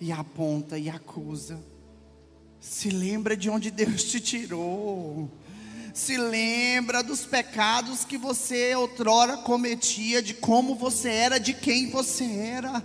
E 0.00 0.10
aponta 0.10 0.78
e 0.78 0.88
acusa. 0.88 1.60
Se 2.58 2.88
lembra 2.90 3.36
de 3.36 3.50
onde 3.50 3.70
Deus 3.70 4.04
te 4.04 4.20
tirou. 4.20 5.30
Se 5.92 6.16
lembra 6.16 7.02
dos 7.02 7.26
pecados 7.26 8.04
que 8.04 8.16
você 8.16 8.74
outrora 8.74 9.36
cometia, 9.38 10.22
de 10.22 10.34
como 10.34 10.74
você 10.74 11.08
era, 11.08 11.38
de 11.38 11.52
quem 11.52 11.90
você 11.90 12.24
era. 12.24 12.82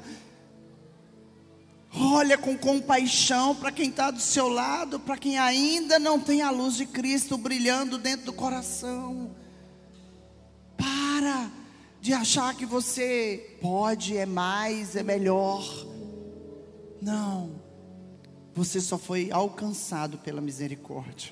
Olha 1.98 2.38
com 2.38 2.58
compaixão 2.58 3.56
para 3.56 3.72
quem 3.72 3.90
está 3.90 4.12
do 4.12 4.20
seu 4.20 4.50
lado, 4.50 5.00
para 5.00 5.18
quem 5.18 5.38
ainda 5.38 5.98
não 5.98 6.20
tem 6.20 6.42
a 6.42 6.52
luz 6.52 6.76
de 6.76 6.86
Cristo 6.86 7.38
brilhando 7.38 7.98
dentro 7.98 8.26
do 8.26 8.34
coração. 8.34 9.34
Para 10.76 11.50
de 12.02 12.12
achar 12.12 12.54
que 12.54 12.66
você 12.66 13.58
pode, 13.62 14.18
é 14.18 14.26
mais, 14.26 14.96
é 14.96 15.04
melhor. 15.04 15.64
Não. 17.06 17.62
Você 18.56 18.82
só 18.82 18.98
foi 18.98 19.30
alcançado 19.32 20.18
pela 20.18 20.42
misericórdia. 20.42 21.32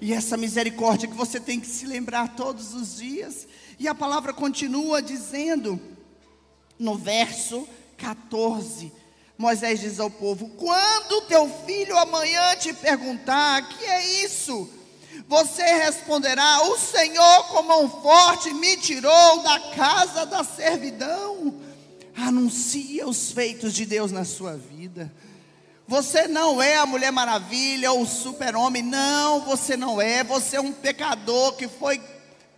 E 0.00 0.12
essa 0.12 0.36
misericórdia 0.36 1.08
que 1.08 1.14
você 1.14 1.38
tem 1.38 1.60
que 1.60 1.68
se 1.68 1.86
lembrar 1.86 2.34
todos 2.34 2.74
os 2.74 2.96
dias. 2.96 3.46
E 3.78 3.86
a 3.86 3.94
palavra 3.94 4.32
continua 4.32 5.00
dizendo, 5.00 5.80
no 6.76 6.96
verso 6.96 7.68
14: 7.96 8.92
Moisés 9.38 9.78
diz 9.78 10.00
ao 10.00 10.10
povo: 10.10 10.48
Quando 10.56 11.26
teu 11.28 11.48
filho 11.64 11.96
amanhã 11.96 12.56
te 12.56 12.72
perguntar, 12.72 13.68
que 13.68 13.84
é 13.84 14.24
isso? 14.24 14.68
Você 15.28 15.62
responderá: 15.62 16.62
O 16.64 16.76
Senhor 16.76 17.44
com 17.44 17.62
mão 17.62 17.88
forte 18.02 18.52
me 18.52 18.76
tirou 18.76 19.40
da 19.44 19.60
casa 19.72 20.26
da 20.26 20.42
servidão. 20.42 21.69
Anuncia 22.20 23.08
os 23.08 23.32
feitos 23.32 23.72
de 23.72 23.86
Deus 23.86 24.12
na 24.12 24.24
sua 24.24 24.56
vida. 24.56 25.12
Você 25.88 26.28
não 26.28 26.62
é 26.62 26.76
a 26.76 26.86
Mulher 26.86 27.10
Maravilha 27.10 27.90
ou 27.92 28.02
o 28.02 28.06
Super-Homem. 28.06 28.82
Não, 28.82 29.40
você 29.40 29.76
não 29.76 30.00
é. 30.00 30.22
Você 30.22 30.56
é 30.56 30.60
um 30.60 30.72
pecador 30.72 31.54
que 31.56 31.66
foi 31.66 32.00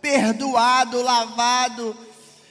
perdoado, 0.01 1.01
lavado, 1.01 1.97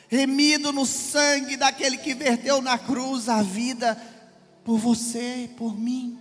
remido 0.09 0.73
no 0.73 0.87
sangue 0.87 1.57
daquele 1.57 1.99
que 1.99 2.14
verteu 2.14 2.61
na 2.61 2.78
cruz 2.78 3.28
a 3.28 3.42
vida 3.42 4.00
por 4.64 4.78
você, 4.78 5.50
por 5.57 5.78
mim. 5.78 6.19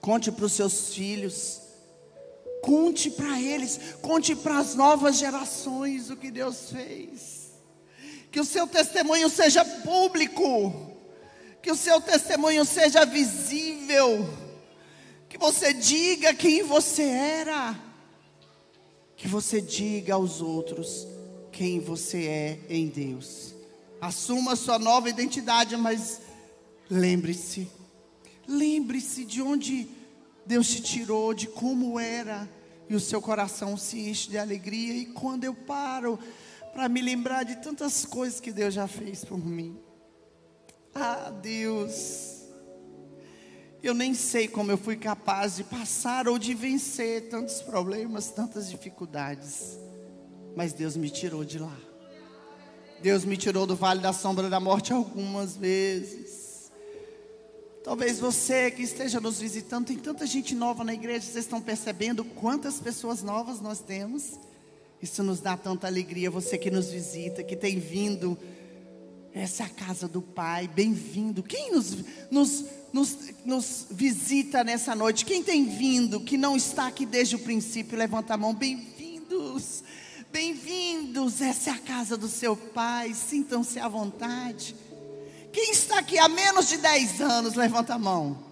Conte 0.00 0.30
para 0.30 0.44
os 0.44 0.52
seus 0.52 0.94
filhos. 0.94 1.60
Conte 2.62 3.10
para 3.10 3.40
eles, 3.40 3.78
conte 4.00 4.34
para 4.34 4.58
as 4.58 4.74
novas 4.74 5.18
gerações 5.18 6.08
o 6.10 6.16
que 6.16 6.30
Deus 6.30 6.70
fez. 6.70 7.43
Que 8.34 8.40
o 8.40 8.44
seu 8.44 8.66
testemunho 8.66 9.30
seja 9.30 9.64
público 9.64 10.90
Que 11.62 11.70
o 11.70 11.76
seu 11.76 12.00
testemunho 12.00 12.64
seja 12.64 13.06
visível. 13.06 14.28
Que 15.28 15.38
você 15.38 15.72
diga 15.72 16.34
quem 16.34 16.64
você 16.64 17.04
era. 17.04 17.78
Que 19.16 19.28
você 19.28 19.60
diga 19.60 20.14
aos 20.14 20.40
outros 20.40 21.06
quem 21.52 21.78
você 21.78 22.26
é 22.26 22.60
em 22.68 22.88
Deus. 22.88 23.54
Assuma 24.00 24.56
sua 24.56 24.80
nova 24.80 25.08
identidade, 25.08 25.76
mas 25.76 26.20
lembre-se. 26.90 27.70
Lembre-se 28.48 29.24
de 29.24 29.42
onde 29.42 29.88
Deus 30.44 30.66
te 30.70 30.82
tirou, 30.82 31.32
de 31.32 31.46
como 31.46 32.00
era, 32.00 32.50
e 32.90 32.96
o 32.96 33.00
seu 33.00 33.22
coração 33.22 33.76
se 33.76 34.08
enche 34.08 34.28
de 34.28 34.38
alegria. 34.38 34.92
E 34.92 35.06
quando 35.06 35.44
eu 35.44 35.54
paro 35.54 36.18
para 36.74 36.88
me 36.88 37.00
lembrar 37.00 37.44
de 37.44 37.56
tantas 37.56 38.04
coisas 38.04 38.40
que 38.40 38.50
Deus 38.52 38.74
já 38.74 38.88
fez 38.88 39.24
por 39.24 39.38
mim, 39.38 39.78
ah, 40.92 41.30
Deus, 41.30 42.42
eu 43.82 43.94
nem 43.94 44.12
sei 44.12 44.48
como 44.48 44.72
eu 44.72 44.78
fui 44.78 44.96
capaz 44.96 45.56
de 45.56 45.64
passar 45.64 46.28
ou 46.28 46.38
de 46.38 46.52
vencer 46.52 47.28
tantos 47.28 47.62
problemas, 47.62 48.30
tantas 48.30 48.68
dificuldades, 48.68 49.78
mas 50.56 50.72
Deus 50.72 50.96
me 50.96 51.10
tirou 51.10 51.44
de 51.44 51.58
lá. 51.58 51.76
Deus 53.00 53.24
me 53.24 53.36
tirou 53.36 53.66
do 53.66 53.76
vale 53.76 54.00
da 54.00 54.12
sombra 54.12 54.48
da 54.48 54.58
morte 54.58 54.92
algumas 54.92 55.56
vezes. 55.56 56.72
Talvez 57.84 58.18
você 58.18 58.70
que 58.70 58.82
esteja 58.82 59.20
nos 59.20 59.38
visitando, 59.38 59.86
tem 59.86 59.98
tanta 59.98 60.26
gente 60.26 60.54
nova 60.54 60.82
na 60.82 60.94
igreja, 60.94 61.26
vocês 61.26 61.44
estão 61.44 61.60
percebendo 61.60 62.24
quantas 62.24 62.80
pessoas 62.80 63.22
novas 63.22 63.60
nós 63.60 63.80
temos? 63.80 64.38
Isso 65.04 65.22
nos 65.22 65.38
dá 65.38 65.54
tanta 65.54 65.86
alegria. 65.86 66.30
Você 66.30 66.56
que 66.56 66.70
nos 66.70 66.88
visita, 66.88 67.44
que 67.44 67.54
tem 67.54 67.78
vindo, 67.78 68.38
essa 69.34 69.62
é 69.62 69.66
a 69.66 69.68
casa 69.68 70.08
do 70.08 70.22
Pai, 70.22 70.66
bem-vindo. 70.66 71.42
Quem 71.42 71.72
nos, 71.72 71.98
nos, 72.30 72.64
nos, 72.90 73.18
nos 73.44 73.86
visita 73.90 74.64
nessa 74.64 74.94
noite? 74.94 75.26
Quem 75.26 75.42
tem 75.42 75.66
vindo, 75.66 76.20
que 76.20 76.38
não 76.38 76.56
está 76.56 76.86
aqui 76.86 77.04
desde 77.04 77.36
o 77.36 77.38
princípio, 77.38 77.98
levanta 77.98 78.32
a 78.32 78.38
mão, 78.38 78.54
bem-vindos. 78.54 79.84
Bem-vindos, 80.32 81.42
essa 81.42 81.68
é 81.68 81.72
a 81.74 81.78
casa 81.78 82.16
do 82.16 82.26
seu 82.26 82.56
Pai, 82.56 83.12
sintam-se 83.12 83.78
à 83.78 83.86
vontade. 83.86 84.74
Quem 85.52 85.70
está 85.70 85.98
aqui 85.98 86.18
há 86.18 86.30
menos 86.30 86.66
de 86.66 86.78
10 86.78 87.20
anos, 87.20 87.54
levanta 87.54 87.92
a 87.92 87.98
mão. 87.98 88.42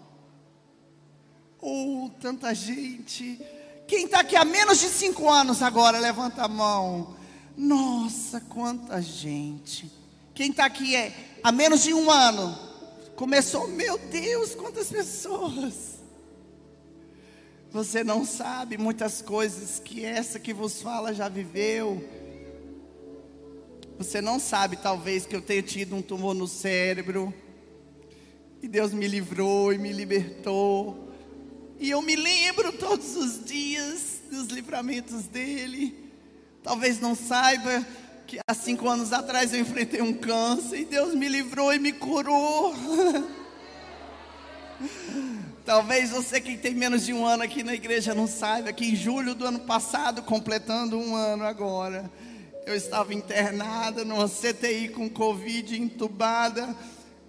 Oh, 1.62 2.10
tanta 2.20 2.54
gente. 2.54 3.40
Quem 3.86 4.04
está 4.04 4.20
aqui 4.20 4.36
há 4.36 4.44
menos 4.44 4.80
de 4.80 4.88
5 4.88 5.28
anos 5.28 5.62
agora, 5.62 5.98
levanta 5.98 6.42
a 6.44 6.48
mão. 6.48 7.16
Nossa, 7.56 8.40
quanta 8.40 9.00
gente. 9.00 9.90
Quem 10.34 10.50
está 10.50 10.64
aqui 10.64 10.96
é 10.96 11.12
há 11.42 11.52
menos 11.52 11.82
de 11.82 11.92
um 11.92 12.10
ano. 12.10 12.58
Começou, 13.16 13.68
meu 13.68 13.98
Deus, 13.98 14.54
quantas 14.54 14.88
pessoas. 14.88 16.00
Você 17.70 18.02
não 18.04 18.24
sabe 18.24 18.76
muitas 18.76 19.22
coisas 19.22 19.78
que 19.78 20.04
essa 20.04 20.38
que 20.38 20.52
vos 20.52 20.82
fala 20.82 21.14
já 21.14 21.28
viveu 21.28 22.22
você 24.02 24.20
não 24.20 24.40
sabe, 24.40 24.76
talvez, 24.76 25.26
que 25.26 25.36
eu 25.36 25.40
tenha 25.40 25.62
tido 25.62 25.94
um 25.94 26.02
tumor 26.02 26.34
no 26.34 26.48
cérebro. 26.48 27.32
E 28.60 28.66
Deus 28.66 28.92
me 28.92 29.06
livrou 29.06 29.72
e 29.72 29.78
me 29.78 29.92
libertou. 29.92 31.01
E 31.82 31.90
eu 31.90 32.00
me 32.00 32.14
lembro 32.14 32.72
todos 32.74 33.16
os 33.16 33.44
dias 33.44 34.20
dos 34.30 34.46
livramentos 34.46 35.24
dele. 35.24 35.92
Talvez 36.62 37.00
não 37.00 37.12
saiba 37.12 37.84
que 38.24 38.38
há 38.46 38.54
cinco 38.54 38.88
anos 38.88 39.12
atrás 39.12 39.52
eu 39.52 39.58
enfrentei 39.58 40.00
um 40.00 40.12
câncer 40.12 40.82
e 40.82 40.84
Deus 40.84 41.12
me 41.12 41.28
livrou 41.28 41.74
e 41.74 41.80
me 41.80 41.90
curou. 41.90 42.72
Talvez 45.66 46.10
você 46.10 46.40
que 46.40 46.56
tem 46.56 46.72
menos 46.72 47.04
de 47.04 47.12
um 47.12 47.26
ano 47.26 47.42
aqui 47.42 47.64
na 47.64 47.74
igreja 47.74 48.14
não 48.14 48.28
saiba 48.28 48.72
que 48.72 48.84
em 48.84 48.94
julho 48.94 49.34
do 49.34 49.44
ano 49.44 49.58
passado, 49.58 50.22
completando 50.22 50.96
um 50.96 51.16
ano 51.16 51.42
agora, 51.42 52.08
eu 52.64 52.76
estava 52.76 53.12
internada 53.12 54.04
numa 54.04 54.28
CTI 54.28 54.90
com 54.90 55.10
Covid, 55.10 55.82
entubada 55.82 56.76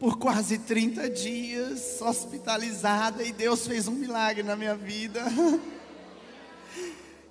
por 0.03 0.17
quase 0.17 0.57
30 0.57 1.09
dias, 1.09 2.01
hospitalizada, 2.01 3.23
e 3.23 3.31
Deus 3.31 3.65
fez 3.65 3.87
um 3.87 3.93
milagre 3.93 4.43
na 4.43 4.53
minha 4.53 4.75
vida. 4.75 5.23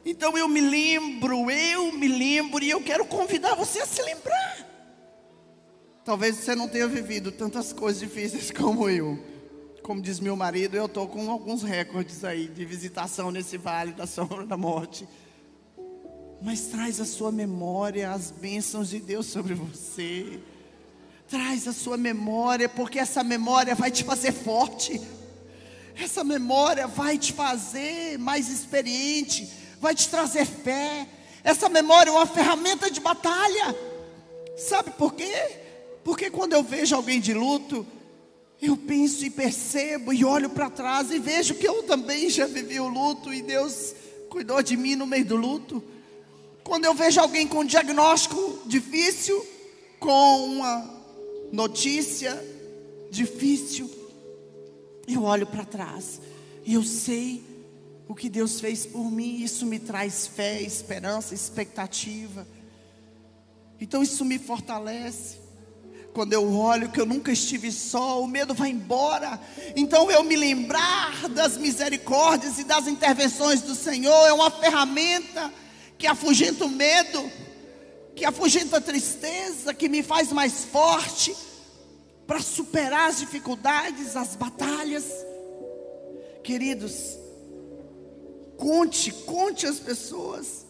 Então 0.04 0.36
eu 0.36 0.48
me 0.48 0.60
lembro, 0.60 1.48
eu 1.48 1.92
me 1.92 2.08
lembro, 2.08 2.64
e 2.64 2.70
eu 2.70 2.82
quero 2.82 3.04
convidar 3.04 3.54
você 3.54 3.78
a 3.78 3.86
se 3.86 4.02
lembrar. 4.02 4.66
Talvez 6.04 6.34
você 6.34 6.56
não 6.56 6.66
tenha 6.66 6.88
vivido 6.88 7.30
tantas 7.30 7.72
coisas 7.72 8.00
difíceis 8.00 8.50
como 8.50 8.90
eu. 8.90 9.16
Como 9.80 10.02
diz 10.02 10.18
meu 10.18 10.34
marido, 10.34 10.76
eu 10.76 10.86
estou 10.86 11.06
com 11.06 11.30
alguns 11.30 11.62
recordes 11.62 12.24
aí 12.24 12.48
de 12.48 12.64
visitação 12.64 13.30
nesse 13.30 13.56
vale 13.56 13.92
da 13.92 14.08
sombra 14.08 14.44
da 14.44 14.56
morte 14.56 15.06
mas 16.42 16.62
traz 16.66 17.00
a 17.00 17.04
sua 17.04 17.30
memória 17.30 18.10
as 18.10 18.32
bênçãos 18.32 18.90
de 18.90 18.98
Deus 18.98 19.26
sobre 19.26 19.54
você. 19.54 20.40
Traz 21.32 21.66
a 21.66 21.72
sua 21.72 21.96
memória, 21.96 22.68
porque 22.68 22.98
essa 22.98 23.24
memória 23.24 23.74
vai 23.74 23.90
te 23.90 24.04
fazer 24.04 24.32
forte. 24.32 25.00
Essa 25.98 26.22
memória 26.22 26.86
vai 26.86 27.16
te 27.16 27.32
fazer 27.32 28.18
mais 28.18 28.50
experiente, 28.50 29.50
vai 29.80 29.94
te 29.94 30.10
trazer 30.10 30.44
fé. 30.44 31.08
Essa 31.42 31.70
memória 31.70 32.10
é 32.10 32.12
uma 32.12 32.26
ferramenta 32.26 32.90
de 32.90 33.00
batalha. 33.00 33.74
Sabe 34.58 34.90
por 34.90 35.14
quê? 35.14 35.32
Porque 36.04 36.28
quando 36.28 36.52
eu 36.52 36.62
vejo 36.62 36.94
alguém 36.94 37.18
de 37.18 37.32
luto, 37.32 37.86
eu 38.60 38.76
penso 38.76 39.24
e 39.24 39.30
percebo 39.30 40.12
e 40.12 40.26
olho 40.26 40.50
para 40.50 40.68
trás 40.68 41.10
e 41.10 41.18
vejo 41.18 41.54
que 41.54 41.66
eu 41.66 41.82
também 41.84 42.28
já 42.28 42.44
vivi 42.44 42.78
o 42.78 42.88
luto 42.88 43.32
e 43.32 43.40
Deus 43.40 43.94
cuidou 44.28 44.62
de 44.62 44.76
mim 44.76 44.96
no 44.96 45.06
meio 45.06 45.24
do 45.24 45.36
luto. 45.36 45.82
Quando 46.62 46.84
eu 46.84 46.92
vejo 46.92 47.18
alguém 47.18 47.48
com 47.48 47.60
um 47.60 47.64
diagnóstico 47.64 48.60
difícil, 48.66 49.42
com 49.98 50.44
uma 50.44 51.01
notícia 51.52 52.42
difícil, 53.10 53.90
eu 55.06 55.22
olho 55.22 55.46
para 55.46 55.64
trás 55.66 56.20
e 56.64 56.74
eu 56.74 56.82
sei 56.82 57.44
o 58.08 58.14
que 58.14 58.28
Deus 58.28 58.60
fez 58.60 58.86
por 58.86 59.10
mim, 59.10 59.42
isso 59.42 59.66
me 59.66 59.78
traz 59.78 60.26
fé, 60.26 60.60
esperança, 60.60 61.34
expectativa. 61.34 62.46
Então 63.80 64.02
isso 64.02 64.24
me 64.24 64.38
fortalece. 64.38 65.40
Quando 66.12 66.34
eu 66.34 66.54
olho 66.54 66.90
que 66.90 67.00
eu 67.00 67.06
nunca 67.06 67.32
estive 67.32 67.72
só, 67.72 68.22
o 68.22 68.26
medo 68.26 68.52
vai 68.52 68.70
embora. 68.70 69.40
Então 69.74 70.10
eu 70.10 70.22
me 70.22 70.36
lembrar 70.36 71.28
das 71.30 71.56
misericórdias 71.56 72.58
e 72.58 72.64
das 72.64 72.86
intervenções 72.86 73.62
do 73.62 73.74
Senhor 73.74 74.26
é 74.26 74.32
uma 74.32 74.50
ferramenta 74.50 75.52
que 75.96 76.06
afugenta 76.06 76.64
o 76.64 76.68
medo, 76.68 77.30
que 78.14 78.24
afugenta 78.24 78.76
a 78.76 78.80
tristeza, 78.80 79.74
que 79.74 79.88
me 79.88 80.02
faz 80.02 80.32
mais 80.32 80.64
forte 80.64 81.34
para 82.26 82.40
superar 82.40 83.08
as 83.08 83.18
dificuldades, 83.18 84.16
as 84.16 84.36
batalhas. 84.36 85.04
Queridos, 86.42 87.18
conte, 88.56 89.12
conte 89.12 89.66
as 89.66 89.78
pessoas. 89.78 90.66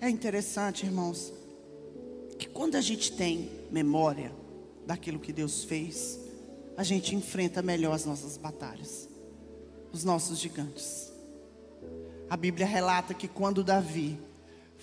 É 0.00 0.08
interessante, 0.08 0.84
irmãos, 0.84 1.32
que 2.38 2.48
quando 2.48 2.76
a 2.76 2.80
gente 2.80 3.12
tem 3.12 3.50
memória 3.70 4.32
daquilo 4.86 5.18
que 5.18 5.32
Deus 5.32 5.64
fez, 5.64 6.18
a 6.76 6.82
gente 6.82 7.14
enfrenta 7.14 7.62
melhor 7.62 7.94
as 7.94 8.04
nossas 8.04 8.36
batalhas, 8.36 9.08
os 9.92 10.04
nossos 10.04 10.38
gigantes. 10.38 11.10
A 12.28 12.36
Bíblia 12.36 12.66
relata 12.66 13.14
que 13.14 13.26
quando 13.26 13.64
Davi 13.64 14.18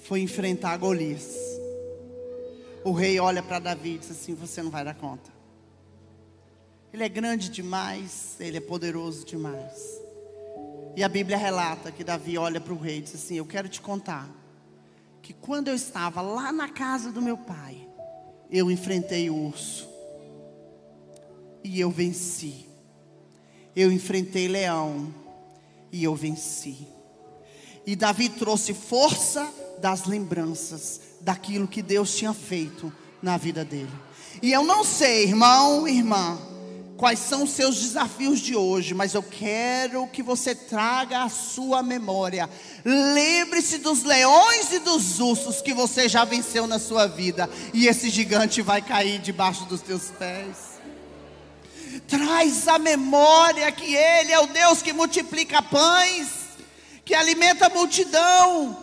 foi 0.03 0.19
enfrentar 0.19 0.75
Golias, 0.77 1.35
o 2.83 2.91
rei 2.91 3.19
olha 3.19 3.41
para 3.41 3.59
Davi 3.59 3.95
e 3.95 3.97
diz 3.97 4.11
assim: 4.11 4.35
Você 4.35 4.61
não 4.61 4.69
vai 4.69 4.83
dar 4.83 4.95
conta. 4.95 5.31
Ele 6.91 7.03
é 7.03 7.09
grande 7.09 7.49
demais, 7.49 8.35
ele 8.39 8.57
é 8.57 8.61
poderoso 8.61 9.25
demais. 9.25 10.01
E 10.95 11.03
a 11.03 11.09
Bíblia 11.09 11.37
relata 11.37 11.91
que 11.91 12.03
Davi 12.03 12.37
olha 12.37 12.59
para 12.59 12.73
o 12.73 12.77
rei 12.77 12.97
e 12.97 13.01
diz 13.01 13.15
assim: 13.15 13.35
Eu 13.35 13.45
quero 13.45 13.69
te 13.69 13.79
contar 13.79 14.29
que 15.21 15.31
quando 15.31 15.69
eu 15.69 15.75
estava 15.75 16.21
lá 16.21 16.51
na 16.51 16.67
casa 16.67 17.09
do 17.09 17.21
meu 17.21 17.37
pai, 17.37 17.87
eu 18.51 18.69
enfrentei 18.69 19.29
o 19.29 19.35
urso 19.35 19.87
e 21.63 21.79
eu 21.79 21.89
venci. 21.89 22.67
Eu 23.73 23.89
enfrentei 23.91 24.49
leão 24.49 25.13
e 25.91 26.03
eu 26.03 26.13
venci. 26.13 26.87
E 27.85 27.95
Davi 27.95 28.27
trouxe 28.27 28.73
força 28.73 29.51
das 29.79 30.05
lembranças 30.05 31.01
daquilo 31.21 31.67
que 31.67 31.81
Deus 31.81 32.15
tinha 32.15 32.33
feito 32.33 32.91
na 33.21 33.37
vida 33.37 33.63
dele. 33.63 33.91
E 34.41 34.51
eu 34.51 34.63
não 34.63 34.83
sei, 34.83 35.23
irmão, 35.23 35.87
irmã, 35.87 36.37
quais 36.97 37.19
são 37.19 37.43
os 37.43 37.51
seus 37.51 37.77
desafios 37.81 38.39
de 38.39 38.55
hoje, 38.55 38.93
mas 38.93 39.13
eu 39.13 39.23
quero 39.23 40.07
que 40.07 40.23
você 40.23 40.53
traga 40.53 41.23
a 41.23 41.29
sua 41.29 41.81
memória. 41.83 42.49
Lembre-se 42.83 43.77
dos 43.77 44.03
leões 44.03 44.71
e 44.71 44.79
dos 44.79 45.19
ursos 45.19 45.61
que 45.61 45.73
você 45.73 46.07
já 46.09 46.25
venceu 46.25 46.67
na 46.67 46.79
sua 46.79 47.07
vida, 47.07 47.49
e 47.73 47.87
esse 47.87 48.09
gigante 48.09 48.61
vai 48.61 48.81
cair 48.81 49.19
debaixo 49.19 49.65
dos 49.65 49.81
teus 49.81 50.11
pés. 50.11 50.73
Traz 52.07 52.67
a 52.67 52.79
memória 52.79 53.71
que 53.71 53.95
Ele 53.95 54.31
é 54.31 54.39
o 54.39 54.47
Deus 54.47 54.81
que 54.81 54.91
multiplica 54.91 55.61
pães, 55.61 56.27
que 57.05 57.13
alimenta 57.13 57.67
a 57.67 57.69
multidão. 57.69 58.82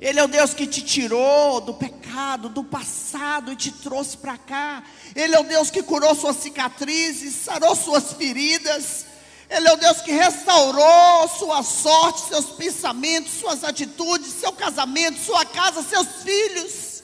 Ele 0.00 0.20
é 0.20 0.24
o 0.24 0.28
Deus 0.28 0.54
que 0.54 0.66
te 0.66 0.82
tirou 0.82 1.60
do 1.60 1.74
pecado, 1.74 2.48
do 2.48 2.62
passado 2.62 3.52
e 3.52 3.56
te 3.56 3.72
trouxe 3.72 4.16
para 4.16 4.38
cá. 4.38 4.82
Ele 5.14 5.34
é 5.34 5.40
o 5.40 5.44
Deus 5.44 5.70
que 5.70 5.82
curou 5.82 6.14
suas 6.14 6.36
cicatrizes, 6.36 7.34
sarou 7.34 7.74
suas 7.74 8.12
feridas. 8.12 9.06
Ele 9.50 9.66
é 9.66 9.72
o 9.72 9.76
Deus 9.76 10.00
que 10.02 10.12
restaurou 10.12 11.28
sua 11.28 11.62
sorte, 11.62 12.28
seus 12.28 12.46
pensamentos, 12.50 13.32
suas 13.32 13.64
atitudes, 13.64 14.32
seu 14.34 14.52
casamento, 14.52 15.18
sua 15.18 15.44
casa, 15.46 15.82
seus 15.82 16.22
filhos. 16.22 17.02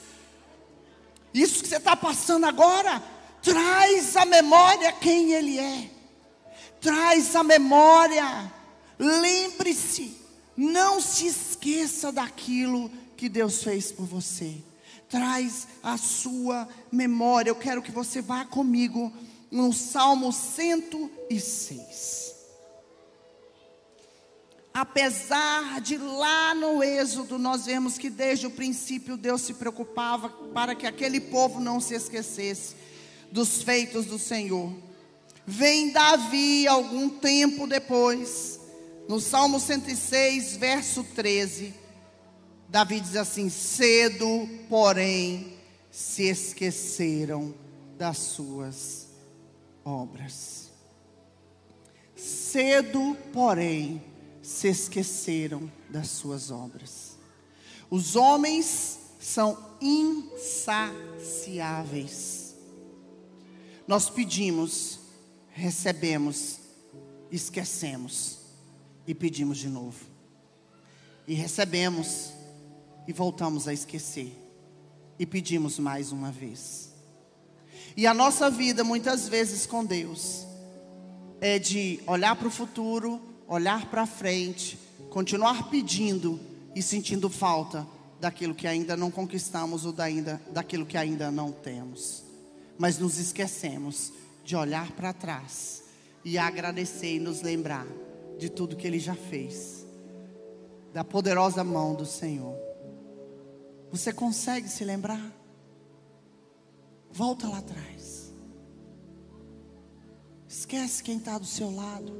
Isso 1.32 1.62
que 1.62 1.68
você 1.68 1.78
está 1.78 1.96
passando 1.96 2.46
agora, 2.46 3.02
traz 3.42 4.16
à 4.16 4.24
memória 4.24 4.92
quem 4.92 5.32
Ele 5.32 5.58
é. 5.58 5.90
Traz 6.80 7.34
à 7.34 7.42
memória. 7.42 8.52
Lembre-se, 8.98 10.23
não 10.56 11.00
se 11.00 11.26
esqueça 11.26 12.12
daquilo 12.12 12.90
que 13.16 13.28
Deus 13.28 13.62
fez 13.62 13.92
por 13.92 14.06
você. 14.06 14.56
Traz 15.08 15.68
a 15.82 15.96
sua 15.96 16.68
memória. 16.90 17.50
Eu 17.50 17.56
quero 17.56 17.82
que 17.82 17.92
você 17.92 18.20
vá 18.20 18.44
comigo 18.44 19.12
no 19.50 19.72
Salmo 19.72 20.32
106 20.32 22.34
apesar 24.74 25.80
de 25.80 25.96
lá 25.96 26.52
no 26.52 26.82
Êxodo 26.82 27.38
nós 27.38 27.66
vemos 27.66 27.96
que 27.96 28.10
desde 28.10 28.48
o 28.48 28.50
princípio 28.50 29.16
Deus 29.16 29.42
se 29.42 29.54
preocupava 29.54 30.28
para 30.28 30.74
que 30.74 30.84
aquele 30.84 31.20
povo 31.20 31.60
não 31.60 31.80
se 31.80 31.94
esquecesse 31.94 32.74
dos 33.30 33.62
feitos 33.62 34.06
do 34.06 34.18
Senhor. 34.18 34.74
Vem 35.46 35.90
Davi 35.90 36.66
algum 36.66 37.08
tempo 37.08 37.68
depois, 37.68 38.58
no 39.08 39.18
Salmo 39.20 39.60
106, 39.60 40.56
verso 40.56 41.04
13. 41.04 41.74
Davi 42.68 43.00
diz 43.00 43.16
assim: 43.16 43.48
Cedo, 43.50 44.48
porém, 44.68 45.56
se 45.90 46.24
esqueceram 46.24 47.54
das 47.96 48.18
suas 48.18 49.08
obras. 49.84 50.70
Cedo, 52.16 53.16
porém, 53.32 54.02
se 54.42 54.68
esqueceram 54.68 55.72
das 55.90 56.08
suas 56.08 56.50
obras. 56.50 57.16
Os 57.90 58.16
homens 58.16 58.98
são 59.20 59.58
insaciáveis. 59.80 62.42
Nós 63.86 64.08
pedimos, 64.08 64.98
recebemos, 65.50 66.58
esquecemos 67.30 68.33
e 69.06 69.14
pedimos 69.14 69.58
de 69.58 69.68
novo. 69.68 69.98
E 71.26 71.34
recebemos 71.34 72.32
e 73.06 73.12
voltamos 73.12 73.68
a 73.68 73.72
esquecer 73.72 74.32
e 75.18 75.26
pedimos 75.26 75.78
mais 75.78 76.12
uma 76.12 76.30
vez. 76.30 76.92
E 77.96 78.06
a 78.06 78.14
nossa 78.14 78.50
vida, 78.50 78.82
muitas 78.82 79.28
vezes 79.28 79.66
com 79.66 79.84
Deus, 79.84 80.46
é 81.40 81.58
de 81.58 82.00
olhar 82.06 82.34
para 82.36 82.48
o 82.48 82.50
futuro 82.50 83.20
olhar 83.46 83.86
para 83.86 84.06
frente, 84.06 84.78
continuar 85.10 85.70
pedindo 85.70 86.40
e 86.74 86.82
sentindo 86.82 87.28
falta 87.28 87.86
daquilo 88.20 88.54
que 88.54 88.66
ainda 88.66 88.96
não 88.96 89.10
conquistamos 89.10 89.84
ou 89.84 89.92
da 89.92 90.04
ainda, 90.04 90.40
daquilo 90.50 90.86
que 90.86 90.96
ainda 90.96 91.30
não 91.30 91.52
temos. 91.52 92.24
Mas 92.78 92.98
nos 92.98 93.18
esquecemos 93.18 94.12
de 94.44 94.56
olhar 94.56 94.90
para 94.92 95.12
trás 95.12 95.82
e 96.24 96.38
agradecer 96.38 97.16
e 97.16 97.20
nos 97.20 97.42
lembrar 97.42 97.86
de 98.38 98.48
tudo 98.48 98.76
que 98.76 98.86
Ele 98.86 98.98
já 98.98 99.14
fez, 99.14 99.86
da 100.92 101.04
poderosa 101.04 101.62
mão 101.64 101.94
do 101.94 102.06
Senhor. 102.06 102.56
Você 103.90 104.12
consegue 104.12 104.68
se 104.68 104.84
lembrar? 104.84 105.32
Volta 107.10 107.48
lá 107.48 107.58
atrás. 107.58 108.32
Esquece 110.48 111.02
quem 111.02 111.18
está 111.18 111.38
do 111.38 111.46
seu 111.46 111.70
lado. 111.70 112.12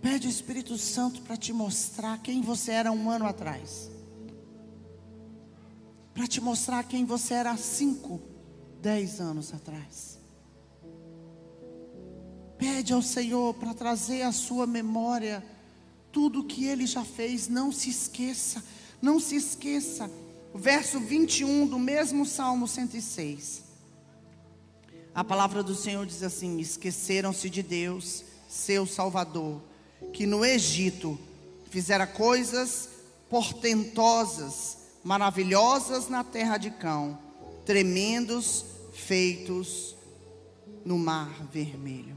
Pede 0.00 0.26
o 0.26 0.30
Espírito 0.30 0.76
Santo 0.76 1.22
para 1.22 1.36
te 1.36 1.52
mostrar 1.52 2.22
quem 2.22 2.40
você 2.40 2.72
era 2.72 2.92
um 2.92 3.10
ano 3.10 3.26
atrás. 3.26 3.90
Para 6.14 6.26
te 6.26 6.40
mostrar 6.40 6.82
quem 6.84 7.04
você 7.04 7.34
era 7.34 7.50
há 7.50 7.56
cinco, 7.56 8.20
dez 8.80 9.20
anos 9.20 9.52
atrás. 9.52 10.15
Pede 12.58 12.92
ao 12.92 13.02
Senhor 13.02 13.54
para 13.54 13.74
trazer 13.74 14.22
à 14.22 14.32
sua 14.32 14.66
memória 14.66 15.44
tudo 16.10 16.44
que 16.44 16.64
Ele 16.66 16.86
já 16.86 17.04
fez. 17.04 17.48
Não 17.48 17.70
se 17.70 17.90
esqueça, 17.90 18.64
não 19.00 19.20
se 19.20 19.36
esqueça. 19.36 20.10
O 20.54 20.58
verso 20.58 20.98
21 20.98 21.66
do 21.66 21.78
mesmo 21.78 22.24
Salmo 22.24 22.66
106. 22.66 23.64
A 25.14 25.22
palavra 25.22 25.62
do 25.62 25.74
Senhor 25.74 26.06
diz 26.06 26.22
assim: 26.22 26.58
Esqueceram-se 26.58 27.50
de 27.50 27.62
Deus, 27.62 28.24
seu 28.48 28.86
Salvador 28.86 29.60
que 30.12 30.26
no 30.26 30.44
Egito 30.44 31.18
fizera 31.70 32.06
coisas 32.06 32.88
portentosas, 33.28 34.78
maravilhosas 35.02 36.08
na 36.08 36.22
terra 36.22 36.56
de 36.56 36.70
Cão, 36.70 37.18
tremendos 37.64 38.64
feitos 38.92 39.96
no 40.84 40.98
mar 40.98 41.46
vermelho. 41.52 42.16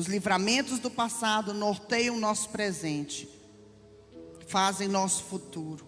Os 0.00 0.06
livramentos 0.06 0.78
do 0.78 0.90
passado 0.90 1.52
norteiam 1.52 2.18
nosso 2.18 2.48
presente, 2.48 3.28
fazem 4.46 4.88
nosso 4.88 5.24
futuro. 5.24 5.86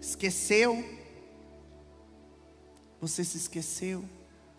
Esqueceu? 0.00 0.84
Você 3.00 3.24
se 3.24 3.36
esqueceu 3.36 4.04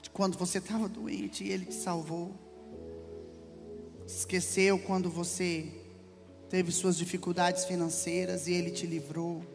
de 0.02 0.10
quando 0.10 0.38
você 0.38 0.58
estava 0.58 0.90
doente 0.90 1.46
e 1.46 1.50
Ele 1.50 1.64
te 1.64 1.76
salvou? 1.76 2.36
Esqueceu 4.06 4.78
quando 4.78 5.10
você 5.10 5.72
teve 6.50 6.74
suas 6.74 6.98
dificuldades 6.98 7.64
financeiras 7.64 8.48
e 8.48 8.52
Ele 8.52 8.72
te 8.72 8.86
livrou. 8.86 9.46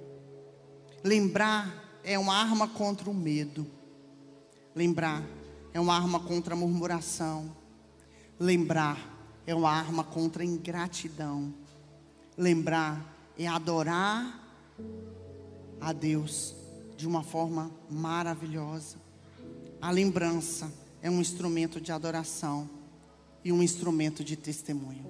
Lembrar 1.04 2.00
é 2.02 2.18
uma 2.18 2.34
arma 2.34 2.66
contra 2.66 3.10
o 3.10 3.14
medo. 3.14 3.66
Lembrar 4.74 5.22
é 5.74 5.78
uma 5.78 5.94
arma 5.94 6.18
contra 6.18 6.54
a 6.54 6.56
murmuração. 6.56 7.65
Lembrar 8.38 9.14
é 9.46 9.54
uma 9.54 9.70
arma 9.70 10.04
contra 10.04 10.42
a 10.42 10.46
ingratidão. 10.46 11.54
Lembrar 12.36 13.14
é 13.38 13.46
adorar 13.46 14.42
a 15.80 15.92
Deus 15.92 16.54
de 16.96 17.06
uma 17.06 17.22
forma 17.22 17.70
maravilhosa. 17.90 18.96
A 19.80 19.90
lembrança 19.90 20.72
é 21.02 21.10
um 21.10 21.20
instrumento 21.20 21.80
de 21.80 21.92
adoração 21.92 22.68
e 23.44 23.52
um 23.52 23.62
instrumento 23.62 24.24
de 24.24 24.36
testemunho. 24.36 25.06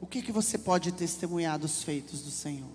O 0.00 0.06
que 0.06 0.22
que 0.22 0.30
você 0.30 0.56
pode 0.56 0.92
testemunhar 0.92 1.58
dos 1.58 1.82
feitos 1.82 2.22
do 2.22 2.30
Senhor? 2.30 2.70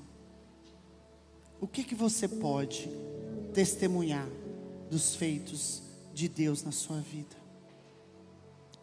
O 1.61 1.67
que 1.67 1.83
que 1.83 1.95
você 1.95 2.27
pode 2.27 2.89
testemunhar 3.53 4.27
dos 4.91 5.15
feitos 5.15 5.81
de 6.13 6.27
Deus 6.27 6.63
na 6.63 6.71
sua 6.71 6.99
vida? 6.99 7.42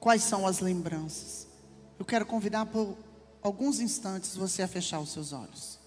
Quais 0.00 0.24
são 0.24 0.46
as 0.46 0.58
lembranças? 0.58 1.46
Eu 1.98 2.04
quero 2.04 2.26
convidar 2.26 2.66
por 2.66 2.96
alguns 3.42 3.78
instantes 3.78 4.34
você 4.34 4.62
a 4.62 4.68
fechar 4.68 4.98
os 4.98 5.12
seus 5.12 5.32
olhos. 5.32 5.78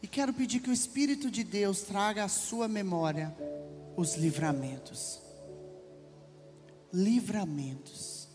E 0.00 0.08
quero 0.08 0.32
pedir 0.32 0.60
que 0.60 0.70
o 0.70 0.72
Espírito 0.72 1.30
de 1.30 1.44
Deus 1.44 1.82
traga 1.82 2.24
à 2.24 2.28
sua 2.28 2.66
memória 2.66 3.36
os 3.96 4.14
livramentos 4.14 5.22
livramentos. 6.92 8.28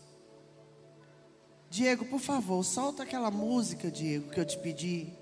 Diego, 1.70 2.04
por 2.06 2.18
favor, 2.18 2.64
solta 2.64 3.04
aquela 3.04 3.30
música, 3.30 3.90
Diego, 3.90 4.30
que 4.30 4.40
eu 4.40 4.44
te 4.44 4.58
pedi. 4.58 5.12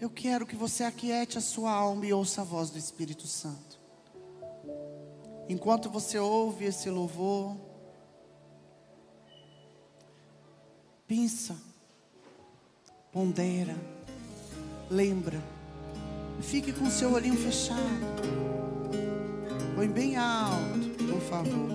Eu 0.00 0.08
quero 0.08 0.46
que 0.46 0.54
você 0.54 0.84
aquiete 0.84 1.38
a 1.38 1.40
sua 1.40 1.72
alma 1.72 2.06
e 2.06 2.12
ouça 2.12 2.42
a 2.42 2.44
voz 2.44 2.70
do 2.70 2.78
Espírito 2.78 3.26
Santo. 3.26 3.67
Enquanto 5.48 5.88
você 5.88 6.18
ouve 6.18 6.66
esse 6.66 6.90
louvor, 6.90 7.56
pensa, 11.06 11.56
pondera, 13.10 13.74
lembra, 14.90 15.42
fique 16.42 16.70
com 16.70 16.90
seu 16.90 17.14
olhinho 17.14 17.36
fechado, 17.36 17.80
põe 19.74 19.88
bem 19.88 20.16
alto 20.16 20.88
por 21.10 21.20
favor. 21.22 21.70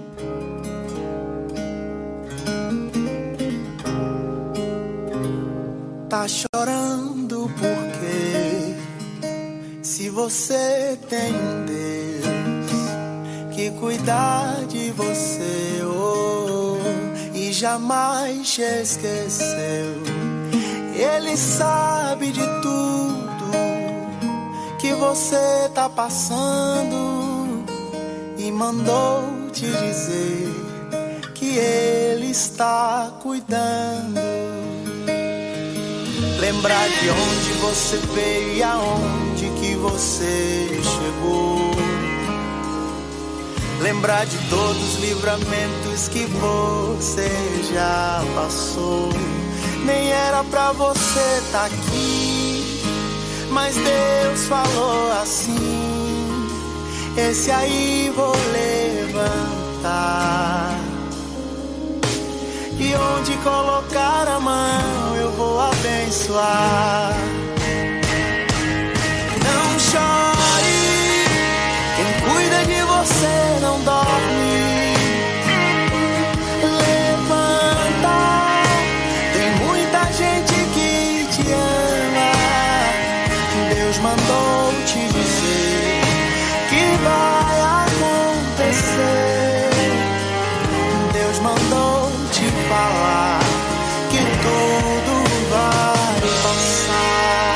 Tá 6.07 6.27
chorando 6.27 7.49
porque 7.57 8.75
se 9.81 10.09
você 10.11 10.95
tem 11.09 11.33
Deus 11.65 12.02
cuidar 13.79 14.65
de 14.67 14.91
você 14.91 15.81
oh, 15.83 16.77
e 17.35 17.53
jamais 17.53 18.51
te 18.51 18.61
esqueceu. 18.61 20.01
Ele 20.95 21.37
sabe 21.37 22.31
de 22.31 22.45
tudo 22.61 23.51
que 24.79 24.93
você 24.93 25.69
tá 25.73 25.87
passando 25.87 27.63
e 28.37 28.51
mandou 28.51 29.23
te 29.51 29.65
dizer 29.65 30.49
que 31.35 31.57
ele 31.57 32.31
está 32.31 33.11
cuidando. 33.21 34.19
Lembrar 36.39 36.89
de 36.89 37.09
onde 37.09 37.53
você 37.61 37.97
veio 38.13 38.57
e 38.57 38.63
aonde 38.63 39.49
que 39.59 39.75
você 39.75 40.67
chegou. 40.83 41.62
Lembrar 43.83 44.25
de 44.25 44.37
todos 44.49 44.93
os 44.93 44.99
livramentos 45.01 46.07
que 46.07 46.25
você 46.25 47.29
já 47.73 48.23
passou. 48.33 49.09
Nem 49.83 50.09
era 50.09 50.41
pra 50.45 50.71
você 50.71 51.43
tá 51.51 51.65
aqui, 51.65 52.81
mas 53.49 53.75
Deus 53.75 54.47
falou 54.47 55.11
assim: 55.21 56.47
Esse 57.17 57.51
aí 57.51 58.09
vou 58.15 58.33
levantar. 58.53 59.19
E 62.79 62.95
onde 62.95 63.33
colocar 63.43 64.29
a 64.29 64.39
mão 64.39 65.15
eu 65.17 65.29
vou 65.33 65.59
abençoar. 65.59 67.13
Não 69.43 69.77
chore, 69.77 70.32
você 73.03 73.59
não 73.59 73.79
dorme. 73.81 74.95
Levanta, 76.63 78.19
tem 79.33 79.49
muita 79.65 80.01
gente 80.13 80.53
que 80.73 81.27
te 81.31 81.43
ama. 81.51 82.31
Deus 83.75 83.97
mandou 83.97 84.73
te 84.85 84.99
dizer 84.99 86.01
que 86.69 86.83
vai 87.03 87.55
acontecer. 87.83 89.69
Deus 91.11 91.37
mandou 91.39 92.11
te 92.31 92.45
falar 92.69 93.39
que 94.11 94.21
tudo 94.43 95.13
vai 95.51 96.21
passar. 96.41 97.55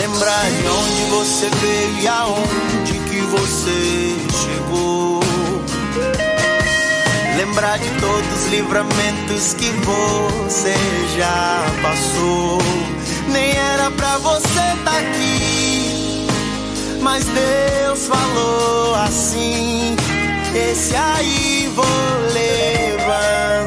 Lembrar 0.00 0.46
de 0.50 0.66
onde 0.66 1.02
você 1.10 1.50
veio 1.50 1.98
e 2.00 2.08
aonde 2.08 2.65
você 3.66 4.16
chegou. 4.44 5.20
Lembrar 7.36 7.78
de 7.78 7.90
todos 8.00 8.44
os 8.44 8.46
livramentos 8.50 9.54
que 9.54 9.70
você 9.70 10.74
já 11.16 11.64
passou. 11.82 12.58
Nem 13.28 13.50
era 13.50 13.90
pra 13.90 14.18
você 14.18 14.46
estar 14.46 14.84
tá 14.84 14.98
aqui, 14.98 16.26
mas 17.00 17.24
Deus 17.24 18.06
falou 18.06 18.94
assim: 18.94 19.96
Esse 20.54 20.94
aí 20.94 21.70
vou 21.74 21.84
levantar. 22.32 23.65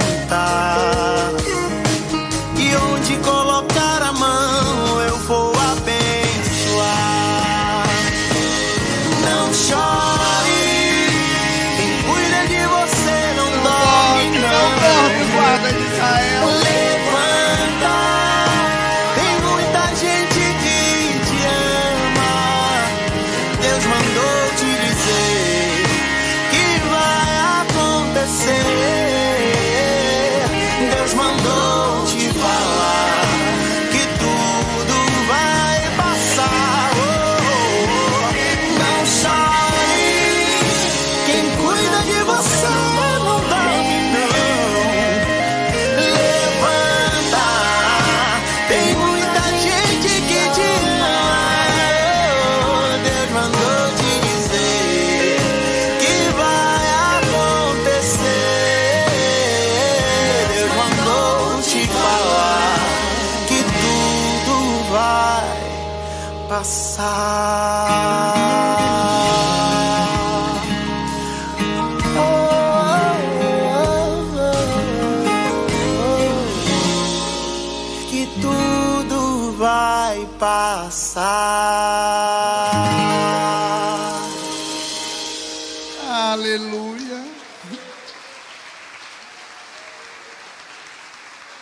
Que 78.09 78.27
tudo 78.41 79.53
vai 79.57 80.27
passar. 80.37 81.29
Aleluia. 86.05 87.25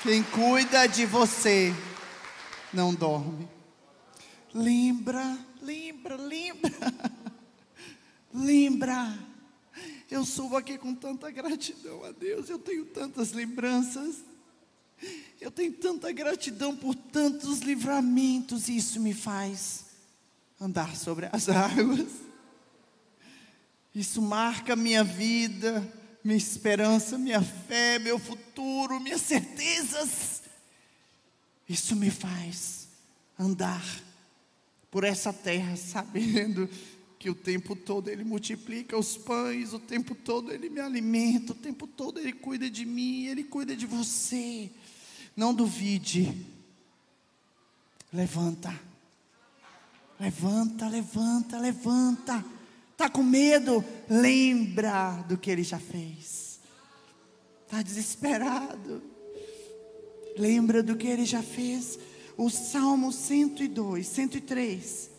Quem 0.02 0.24
cuida 0.24 0.88
de 0.88 1.06
você 1.06 1.72
não 2.74 2.92
dorme. 2.92 3.47
Lembra, 4.58 5.38
lembra, 5.62 6.16
lembra. 6.16 6.72
Lembra. 8.34 9.18
Eu 10.10 10.26
subo 10.26 10.58
aqui 10.58 10.80
com 10.80 10.96
tanta 10.96 11.30
gratidão 11.30 12.04
a 12.04 12.12
Deus. 12.12 12.50
Eu 12.50 12.58
tenho 12.58 12.86
tantas 12.86 13.34
lembranças. 13.34 14.16
Eu 15.40 15.52
tenho 15.52 15.74
tanta 15.74 16.12
gratidão 16.12 16.76
por 16.76 16.96
tantos 16.96 17.60
livramentos. 17.60 18.68
E 18.68 18.78
isso 18.78 19.00
me 19.00 19.14
faz 19.14 19.86
andar 20.60 20.96
sobre 20.96 21.30
as 21.32 21.50
águas. 21.50 22.10
Isso 23.94 24.24
marca 24.24 24.76
minha 24.76 25.04
vida, 25.04 25.88
minha 26.24 26.38
esperança, 26.38 27.16
minha 27.16 27.44
fé, 27.44 28.00
meu 28.00 28.18
futuro, 28.18 29.00
minhas 29.00 29.22
certezas. 29.22 30.42
Isso 31.70 31.96
me 31.96 32.10
faz 32.10 32.88
andar 33.38 34.07
por 34.90 35.04
essa 35.04 35.32
terra, 35.34 35.76
sabendo 35.78 36.70
que 37.20 37.30
o 37.30 37.36
tempo 37.36 37.76
todo 37.76 38.10
Ele 38.10 38.24
multiplica 38.24 38.98
os 38.98 39.18
pães, 39.18 39.74
o 39.74 39.80
tempo 39.80 40.14
todo 40.14 40.52
Ele 40.52 40.70
me 40.70 40.80
alimenta, 40.80 41.54
o 41.54 41.56
tempo 41.56 41.88
todo 41.88 42.20
Ele 42.20 42.34
cuida 42.34 42.70
de 42.70 42.86
mim, 42.86 43.26
Ele 43.26 43.44
cuida 43.44 43.76
de 43.76 43.86
você. 43.86 44.70
Não 45.36 45.54
duvide. 45.54 46.46
Levanta. 48.12 48.88
Levanta, 50.20 50.88
levanta, 50.88 51.60
levanta. 51.60 52.46
Tá 52.96 53.08
com 53.08 53.22
medo? 53.22 53.86
Lembra 54.10 55.24
do 55.28 55.38
que 55.38 55.52
ele 55.52 55.64
já 55.64 55.78
fez. 55.78 56.60
Tá 57.68 57.84
desesperado? 57.84 59.04
Lembra 60.36 60.82
do 60.82 60.96
que 60.96 61.06
ele 61.06 61.26
já 61.26 61.44
fez? 61.44 62.00
O 62.38 62.52
Salmo 62.52 63.12
102, 63.12 64.06
103. 64.06 65.10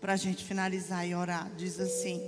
Para 0.00 0.14
a 0.14 0.16
gente 0.16 0.42
finalizar 0.42 1.06
e 1.06 1.14
orar, 1.14 1.48
diz 1.56 1.78
assim: 1.78 2.20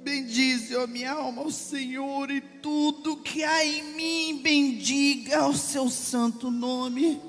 Bendize, 0.00 0.76
ó 0.76 0.86
minha 0.86 1.10
alma, 1.10 1.42
ao 1.42 1.50
Senhor, 1.50 2.30
e 2.30 2.40
tudo 2.40 3.16
que 3.16 3.42
há 3.42 3.64
em 3.64 3.82
mim, 3.94 4.40
bendiga 4.44 5.44
o 5.48 5.56
seu 5.56 5.90
santo 5.90 6.52
nome. 6.52 7.20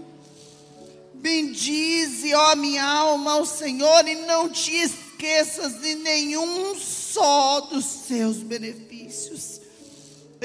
Bendize, 1.15 2.31
ó 2.35 2.55
minha 2.55 2.85
alma, 2.85 3.31
ao 3.31 3.45
Senhor, 3.45 4.07
e 4.07 4.13
não 4.27 4.49
te 4.49 4.75
esqueças 4.75 5.81
de 5.81 5.95
nenhum 5.95 6.75
só 6.75 7.61
dos 7.61 7.85
seus 7.85 8.37
benefícios. 8.37 9.64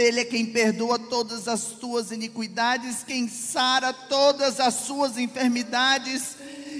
Ele 0.00 0.20
é 0.20 0.24
quem 0.24 0.46
perdoa 0.46 0.98
todas 0.98 1.46
as 1.46 1.72
tuas 1.72 2.10
iniquidades, 2.10 3.04
quem 3.04 3.28
sara 3.28 3.92
todas 3.92 4.58
as 4.58 4.74
suas 4.74 5.18
enfermidades, 5.18 6.36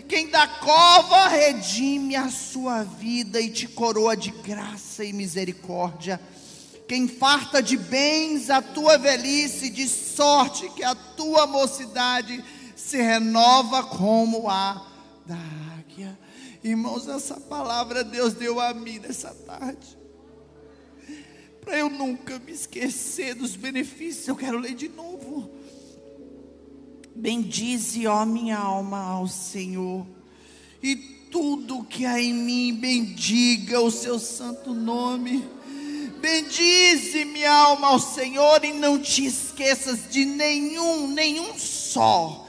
Quem 0.09 0.28
da 0.28 0.46
cova 0.46 1.28
redime 1.28 2.16
a 2.16 2.28
sua 2.28 2.83
vida 2.83 3.40
e 3.40 3.48
te 3.48 3.68
coroa 3.68 4.16
de 4.16 4.30
graça 4.30 5.04
e 5.04 5.12
misericórdia. 5.12 6.20
Quem 6.88 7.06
farta 7.06 7.62
de 7.62 7.76
bens 7.76 8.50
a 8.50 8.61
tua 8.61 8.98
velhice, 8.98 9.70
de 9.70 9.88
sorte 9.88 10.68
que 10.70 10.83
a 10.83 10.96
tua 10.96 11.46
mocidade 11.46 12.44
se 12.74 12.96
renova 12.96 13.85
como 13.85 14.50
a 14.50 14.85
da 15.24 15.38
águia. 15.78 16.18
Irmãos, 16.64 17.06
essa 17.06 17.38
palavra 17.38 18.02
Deus 18.02 18.35
deu 18.35 18.59
a 18.59 18.74
mim 18.74 18.98
nessa 18.98 19.33
tarde. 19.33 20.00
Para 21.61 21.79
eu 21.79 21.90
nunca 21.90 22.38
me 22.38 22.53
esquecer 22.53 23.35
dos 23.35 23.57
benefícios, 23.57 24.27
eu 24.27 24.37
quero 24.37 24.59
ler 24.59 24.75
de 24.75 24.88
novo. 24.88 25.51
Bendize, 27.14 28.07
ó 28.07 28.25
minha 28.25 28.59
alma, 28.59 29.03
ao 29.03 29.29
Senhor, 29.29 30.07
e 30.83 30.96
tudo 31.31 31.85
que 31.85 32.07
há 32.07 32.20
em 32.20 32.33
mim, 32.33 32.75
bendiga 32.75 33.81
o 33.81 33.90
seu 33.90 34.18
santo 34.18 34.73
nome. 34.75 35.46
Bendize 36.20 37.25
minha 37.25 37.53
alma 37.53 37.88
ao 37.88 37.99
Senhor 37.99 38.62
e 38.64 38.73
não 38.73 38.99
te 38.99 39.25
esqueças 39.25 40.11
de 40.11 40.25
nenhum, 40.25 41.09
nenhum 41.09 41.59
só 41.59 42.46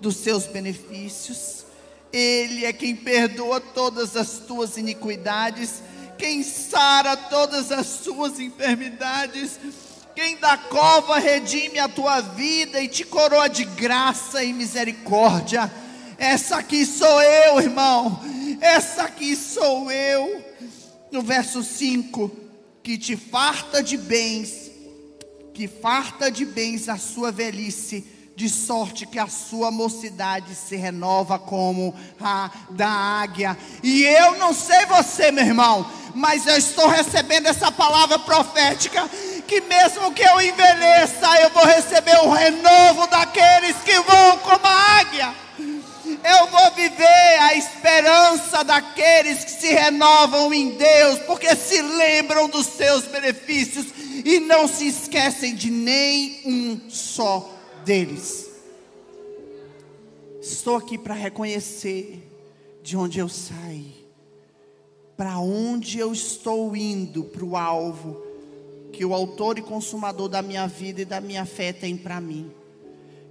dos 0.00 0.16
seus 0.16 0.46
benefícios. 0.46 1.64
Ele 2.12 2.64
é 2.64 2.72
quem 2.72 2.94
perdoa 2.96 3.60
todas 3.60 4.16
as 4.16 4.38
tuas 4.40 4.76
iniquidades, 4.76 5.82
quem 6.22 6.44
sara 6.44 7.16
todas 7.16 7.72
as 7.72 7.96
tuas 7.96 8.38
enfermidades 8.38 9.58
quem 10.14 10.36
da 10.36 10.56
cova 10.56 11.18
redime 11.18 11.80
a 11.80 11.88
tua 11.88 12.20
vida 12.20 12.80
e 12.80 12.86
te 12.86 13.02
coroa 13.02 13.48
de 13.48 13.64
graça 13.64 14.44
e 14.44 14.52
misericórdia. 14.52 15.72
Essa 16.18 16.58
aqui 16.58 16.86
sou 16.86 17.20
eu, 17.22 17.60
irmão. 17.60 18.20
Essa 18.60 19.04
aqui 19.04 19.34
sou 19.34 19.90
eu. 19.90 20.44
No 21.10 21.22
verso 21.22 21.62
5: 21.62 22.30
Que 22.82 22.98
te 22.98 23.16
farta 23.16 23.82
de 23.82 23.96
bens, 23.96 24.70
que 25.54 25.66
farta 25.66 26.30
de 26.30 26.44
bens 26.44 26.90
a 26.90 26.98
sua 26.98 27.32
velhice, 27.32 28.04
de 28.34 28.48
sorte 28.48 29.06
que 29.06 29.18
a 29.18 29.26
sua 29.26 29.70
mocidade 29.70 30.54
se 30.54 30.76
renova 30.76 31.38
como 31.38 31.94
a 32.20 32.50
da 32.70 32.88
águia. 32.88 33.56
E 33.82 34.04
eu 34.04 34.38
não 34.38 34.54
sei 34.54 34.86
você, 34.86 35.30
meu 35.30 35.44
irmão, 35.44 35.86
mas 36.14 36.46
eu 36.46 36.56
estou 36.56 36.88
recebendo 36.88 37.46
essa 37.46 37.70
palavra 37.70 38.18
profética 38.18 39.08
que 39.46 39.60
mesmo 39.60 40.12
que 40.14 40.22
eu 40.22 40.40
envelheça, 40.40 41.40
eu 41.40 41.50
vou 41.50 41.64
receber 41.66 42.16
o 42.24 42.30
renovo 42.30 43.06
daqueles 43.08 43.76
que 43.84 43.98
voam 44.00 44.38
como 44.38 44.66
a 44.66 44.98
águia. 45.00 45.34
Eu 46.24 46.46
vou 46.46 46.70
viver 46.70 47.38
a 47.40 47.54
esperança 47.54 48.64
daqueles 48.64 49.44
que 49.44 49.50
se 49.50 49.72
renovam 49.72 50.54
em 50.54 50.70
Deus, 50.70 51.18
porque 51.26 51.54
se 51.54 51.82
lembram 51.82 52.48
dos 52.48 52.66
seus 52.66 53.04
benefícios 53.04 53.86
e 54.24 54.40
não 54.40 54.66
se 54.68 54.86
esquecem 54.86 55.54
de 55.54 55.70
nem 55.70 56.40
um 56.46 56.80
só 56.88 57.51
deles. 57.84 58.50
Estou 60.40 60.76
aqui 60.76 60.98
para 60.98 61.14
reconhecer 61.14 62.28
de 62.82 62.96
onde 62.96 63.18
eu 63.18 63.28
saí, 63.28 64.06
para 65.16 65.38
onde 65.38 65.98
eu 65.98 66.12
estou 66.12 66.74
indo, 66.74 67.24
para 67.24 67.44
o 67.44 67.56
alvo 67.56 68.32
que 68.92 69.04
o 69.04 69.14
autor 69.14 69.58
e 69.58 69.62
consumador 69.62 70.28
da 70.28 70.42
minha 70.42 70.66
vida 70.66 71.00
e 71.00 71.04
da 71.04 71.20
minha 71.20 71.46
fé 71.46 71.72
tem 71.72 71.96
para 71.96 72.20
mim. 72.20 72.52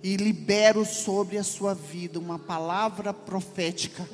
E 0.02 0.18
libero 0.18 0.84
sobre 0.84 1.38
a 1.38 1.44
sua 1.44 1.76
vida 1.76 2.18
uma 2.18 2.40
palavra 2.40 3.14
profética 3.14 4.10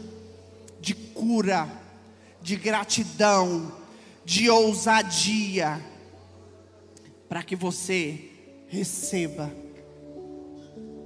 de 0.81 0.93
cura, 0.93 1.69
de 2.41 2.57
gratidão, 2.57 3.71
de 4.25 4.49
ousadia, 4.49 5.81
para 7.29 7.41
que 7.41 7.55
você 7.55 8.29
receba 8.67 9.49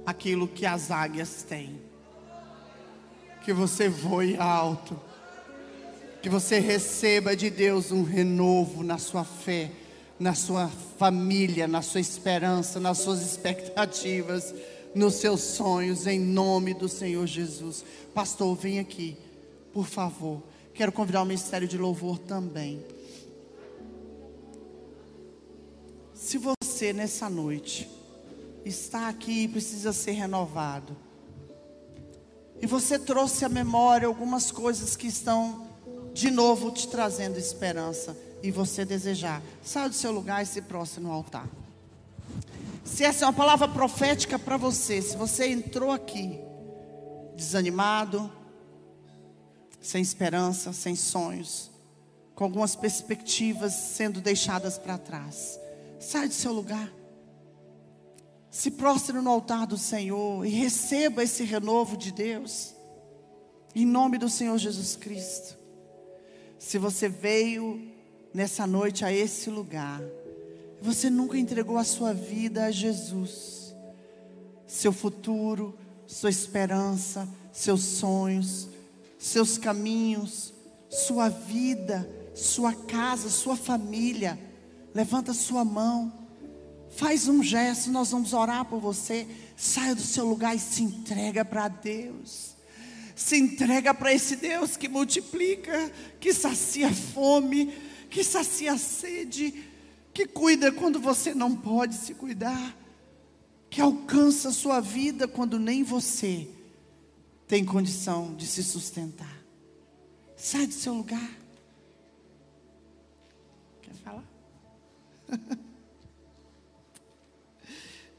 aquilo 0.04 0.48
que 0.48 0.66
as 0.66 0.90
águias 0.90 1.42
têm. 1.42 1.80
Que 3.44 3.52
você 3.52 3.88
voe 3.88 4.36
alto. 4.36 4.98
Que 6.20 6.28
você 6.28 6.58
receba 6.58 7.34
de 7.34 7.50
Deus 7.50 7.90
um 7.90 8.04
renovo 8.04 8.82
na 8.82 8.98
sua 8.98 9.24
fé 9.24 9.70
na 10.22 10.34
sua 10.34 10.68
família, 10.98 11.66
na 11.66 11.82
sua 11.82 12.00
esperança, 12.00 12.78
nas 12.78 12.98
suas 12.98 13.20
expectativas, 13.20 14.54
nos 14.94 15.14
seus 15.14 15.40
sonhos, 15.40 16.06
em 16.06 16.20
nome 16.20 16.74
do 16.74 16.88
Senhor 16.88 17.26
Jesus. 17.26 17.84
Pastor, 18.14 18.54
vem 18.54 18.78
aqui, 18.78 19.16
por 19.72 19.84
favor. 19.84 20.40
Quero 20.74 20.92
convidar 20.92 21.22
o 21.22 21.24
ministério 21.24 21.66
de 21.66 21.76
louvor 21.76 22.18
também. 22.18 22.84
Se 26.14 26.38
você 26.38 26.92
nessa 26.92 27.28
noite 27.28 27.88
está 28.64 29.08
aqui 29.08 29.44
e 29.44 29.48
precisa 29.48 29.92
ser 29.92 30.12
renovado, 30.12 30.96
e 32.60 32.66
você 32.66 32.98
trouxe 32.98 33.44
à 33.44 33.48
memória 33.48 34.06
algumas 34.06 34.52
coisas 34.52 34.94
que 34.94 35.08
estão 35.08 35.66
de 36.14 36.30
novo 36.30 36.70
te 36.70 36.86
trazendo 36.86 37.38
esperança, 37.38 38.16
e 38.42 38.50
você 38.50 38.84
desejar, 38.84 39.42
saia 39.62 39.88
do 39.88 39.94
seu 39.94 40.12
lugar 40.12 40.42
e 40.42 40.46
se 40.46 40.62
prostre 40.62 41.02
no 41.02 41.12
altar. 41.12 41.48
Se 42.84 43.04
essa 43.04 43.24
é 43.24 43.26
uma 43.26 43.32
palavra 43.32 43.68
profética 43.68 44.38
para 44.38 44.56
você, 44.56 45.00
se 45.00 45.16
você 45.16 45.48
entrou 45.48 45.90
aqui 45.90 46.40
desanimado, 47.36 48.30
sem 49.80 50.02
esperança, 50.02 50.72
sem 50.72 50.94
sonhos, 50.94 51.70
com 52.34 52.44
algumas 52.44 52.76
perspectivas 52.76 53.72
sendo 53.72 54.20
deixadas 54.20 54.78
para 54.78 54.98
trás, 54.98 55.58
saia 56.00 56.28
do 56.28 56.34
seu 56.34 56.52
lugar. 56.52 56.90
Se 58.52 58.70
prostre 58.70 59.18
no 59.18 59.30
altar 59.30 59.66
do 59.66 59.78
Senhor 59.78 60.44
e 60.44 60.50
receba 60.50 61.22
esse 61.22 61.42
renovo 61.42 61.96
de 61.96 62.12
Deus. 62.12 62.74
Em 63.74 63.86
nome 63.86 64.18
do 64.18 64.28
Senhor 64.28 64.58
Jesus 64.58 64.94
Cristo. 64.94 65.56
Se 66.58 66.76
você 66.76 67.08
veio 67.08 67.80
nessa 68.32 68.66
noite 68.66 69.06
a 69.06 69.10
esse 69.10 69.48
lugar, 69.48 70.02
você 70.82 71.08
nunca 71.08 71.38
entregou 71.38 71.78
a 71.78 71.82
sua 71.82 72.12
vida 72.12 72.66
a 72.66 72.70
Jesus, 72.70 73.74
seu 74.66 74.92
futuro, 74.92 75.74
sua 76.06 76.28
esperança, 76.28 77.26
seus 77.50 77.80
sonhos, 77.80 78.68
seus 79.18 79.56
caminhos, 79.56 80.52
sua 80.90 81.30
vida, 81.30 82.06
sua 82.34 82.74
casa, 82.74 83.30
sua 83.30 83.56
família, 83.56 84.38
levanta 84.94 85.32
sua 85.32 85.64
mão, 85.64 86.21
faz 86.96 87.28
um 87.28 87.42
gesto, 87.42 87.90
nós 87.90 88.10
vamos 88.10 88.32
orar 88.32 88.64
por 88.64 88.80
você. 88.80 89.26
Saia 89.56 89.94
do 89.94 90.02
seu 90.02 90.26
lugar 90.26 90.54
e 90.54 90.58
se 90.58 90.82
entrega 90.82 91.44
para 91.44 91.68
Deus. 91.68 92.54
Se 93.14 93.36
entrega 93.36 93.94
para 93.94 94.12
esse 94.12 94.36
Deus 94.36 94.76
que 94.76 94.88
multiplica, 94.88 95.90
que 96.20 96.32
sacia 96.32 96.92
fome, 96.92 97.72
que 98.10 98.24
sacia 98.24 98.76
sede, 98.76 99.54
que 100.12 100.26
cuida 100.26 100.72
quando 100.72 100.98
você 100.98 101.34
não 101.34 101.54
pode 101.54 101.94
se 101.94 102.14
cuidar, 102.14 102.76
que 103.70 103.80
alcança 103.80 104.48
a 104.48 104.52
sua 104.52 104.80
vida 104.80 105.26
quando 105.26 105.58
nem 105.58 105.82
você 105.82 106.48
tem 107.46 107.64
condição 107.64 108.34
de 108.34 108.46
se 108.46 108.62
sustentar. 108.62 109.42
Sai 110.36 110.66
do 110.66 110.74
seu 110.74 110.94
lugar. 110.94 111.30
Quer 113.82 113.94
falar? 113.94 114.24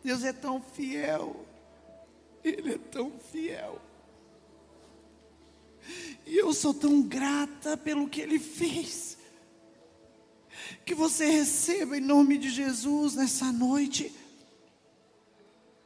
Deus 0.04 0.24
é 0.24 0.34
tão 0.34 0.62
fiel. 0.62 1.46
Ele 2.44 2.74
é 2.74 2.78
tão 2.78 3.12
fiel. 3.32 3.82
E 6.26 6.38
eu 6.38 6.54
sou 6.54 6.74
tão 6.74 7.02
grata 7.02 7.78
pelo 7.78 8.10
que 8.10 8.22
Ele 8.22 8.40
fez 8.40 9.18
que 10.86 10.94
você 10.94 11.26
receba 11.26 11.98
em 11.98 12.02
nome 12.02 12.38
de 12.38 12.50
Jesus 12.50 13.16
nessa 13.16 13.52
noite 13.52 14.14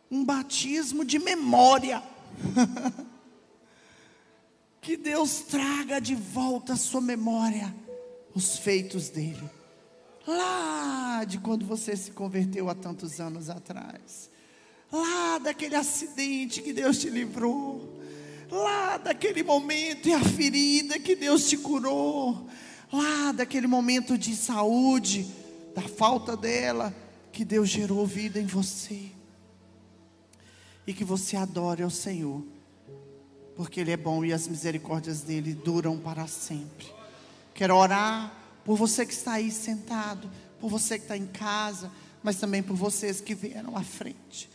um 0.10 0.24
batismo 0.24 1.04
de 1.04 1.20
memória. 1.20 2.02
que 4.82 4.96
Deus 4.96 5.42
traga 5.42 6.00
de 6.00 6.16
volta 6.16 6.74
à 6.74 6.78
sua 6.78 7.02
memória 7.02 7.76
os 8.34 8.58
feitos 8.58 9.10
dele. 9.10 9.50
Lá 10.28 11.24
de 11.24 11.40
quando 11.40 11.66
você 11.66 11.96
se 11.96 12.12
converteu 12.12 12.70
há 12.70 12.76
tantos 12.76 13.20
anos 13.20 13.50
atrás. 13.50 14.30
Lá 14.92 15.40
daquele 15.40 15.76
acidente 15.76 16.62
que 16.62 16.74
Deus 16.74 17.00
te 17.00 17.10
livrou. 17.10 18.00
Lá 18.52 18.98
daquele 18.98 19.42
momento 19.42 20.08
e 20.08 20.14
a 20.14 20.24
ferida 20.24 21.00
que 21.00 21.16
Deus 21.16 21.50
te 21.50 21.58
curou 21.58 22.48
lá 22.92 23.32
daquele 23.32 23.68
momento 23.68 24.18
de 24.18 24.36
saúde, 24.36 25.28
da 25.76 25.82
falta 25.82 26.36
dela, 26.36 26.94
que 27.32 27.44
Deus 27.44 27.70
gerou 27.70 28.06
vida 28.06 28.40
em 28.40 28.46
você. 28.46 29.12
E 30.86 30.94
que 30.94 31.04
você 31.04 31.36
adore 31.36 31.84
ao 31.84 31.90
Senhor. 31.90 32.44
porque 33.56 33.80
Ele 33.80 33.92
é 33.92 33.98
bom 33.98 34.24
e 34.24 34.32
as 34.32 34.48
misericórdias 34.48 35.22
dele 35.22 35.54
duram 35.54 35.98
para 35.98 36.28
sempre. 36.28 36.86
Quero 37.56 37.76
orar 37.76 38.32
por 38.68 38.76
você 38.76 39.06
que 39.06 39.14
está 39.14 39.32
aí 39.32 39.50
sentado, 39.50 40.30
por 40.60 40.70
você 40.70 40.98
que 41.00 41.06
está 41.06 41.16
em 41.16 41.26
casa, 41.26 41.90
mas 42.22 42.36
também 42.36 42.62
por 42.62 42.76
vocês 42.76 43.22
que 43.22 43.34
vieram 43.34 43.78
à 43.78 43.82
frente. 43.82 44.50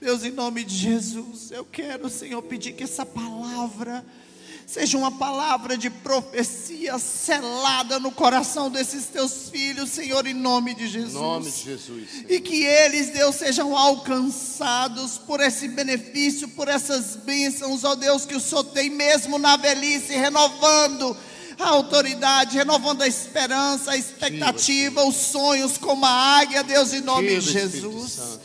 Deus, 0.00 0.24
em 0.24 0.30
nome 0.30 0.64
de 0.64 0.74
Jesus, 0.74 1.50
eu 1.50 1.62
quero, 1.66 2.08
Senhor, 2.08 2.40
pedir 2.40 2.72
que 2.72 2.84
essa 2.84 3.04
palavra 3.04 4.02
seja 4.66 4.96
uma 4.96 5.12
palavra 5.12 5.76
de 5.76 5.90
profecia 5.90 6.98
selada 6.98 7.98
no 7.98 8.10
coração 8.10 8.70
desses 8.70 9.04
teus 9.08 9.50
filhos, 9.50 9.90
Senhor, 9.90 10.26
em 10.26 10.32
nome 10.32 10.72
de 10.72 10.86
Jesus. 10.86 11.16
Em 11.16 11.18
nome 11.18 11.50
de 11.50 11.62
Jesus. 11.62 12.10
Senhor. 12.10 12.30
E 12.30 12.40
que 12.40 12.64
eles, 12.64 13.10
Deus, 13.10 13.36
sejam 13.36 13.76
alcançados 13.76 15.18
por 15.18 15.38
esse 15.40 15.68
benefício, 15.68 16.48
por 16.48 16.66
essas 16.66 17.14
bênçãos, 17.14 17.84
ó 17.84 17.94
Deus, 17.94 18.24
que 18.24 18.36
o 18.36 18.40
Senhor 18.40 18.64
tem 18.64 18.88
mesmo 18.88 19.38
na 19.38 19.58
velhice, 19.58 20.14
renovando 20.14 21.14
a 21.62 21.68
autoridade, 21.68 22.56
renovando 22.56 23.02
a 23.02 23.08
esperança, 23.08 23.92
a 23.92 23.96
expectativa, 23.96 25.04
os 25.04 25.16
sonhos 25.16 25.76
como 25.76 26.04
a 26.04 26.38
águia, 26.38 26.62
Deus, 26.62 26.92
em 26.92 27.00
nome 27.00 27.40
de 27.40 27.52
Jesus. 27.52 28.12
Santo, 28.12 28.40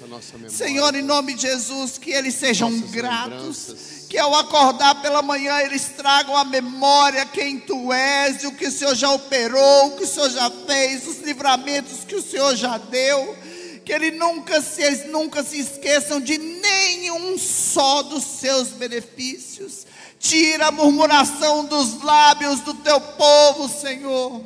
Senhor, 0.49 0.93
em 0.95 1.01
nome 1.01 1.33
de 1.33 1.43
Jesus, 1.43 1.97
que 1.97 2.11
eles 2.11 2.35
sejam 2.35 2.69
Nossas 2.69 2.91
gratos, 2.91 3.75
que 4.09 4.17
ao 4.17 4.35
acordar 4.35 5.01
pela 5.01 5.21
manhã 5.21 5.59
eles 5.61 5.89
tragam 5.97 6.35
a 6.35 6.43
memória 6.43 7.25
quem 7.25 7.59
tu 7.59 7.91
és, 7.91 8.43
o 8.43 8.51
que 8.51 8.67
o 8.67 8.71
Senhor 8.71 8.95
já 8.95 9.11
operou, 9.11 9.87
o 9.87 9.97
que 9.97 10.03
o 10.03 10.07
Senhor 10.07 10.29
já 10.29 10.49
fez, 10.49 11.07
os 11.07 11.19
livramentos 11.19 12.03
que 12.05 12.15
o 12.15 12.21
Senhor 12.21 12.55
já 12.55 12.77
deu. 12.77 13.37
Que 13.83 13.93
ele 13.93 14.11
nunca 14.11 14.61
se, 14.61 14.81
eles 14.81 15.07
nunca 15.11 15.43
se 15.43 15.59
esqueçam 15.59 16.19
de 16.19 16.39
nenhum 16.39 17.37
só 17.37 18.01
dos 18.01 18.23
seus 18.23 18.69
benefícios 18.69 19.85
Tira 20.19 20.67
a 20.67 20.71
murmuração 20.71 21.65
dos 21.65 22.01
lábios 22.01 22.61
do 22.61 22.73
teu 22.75 22.99
povo, 22.99 23.69
Senhor. 23.69 24.41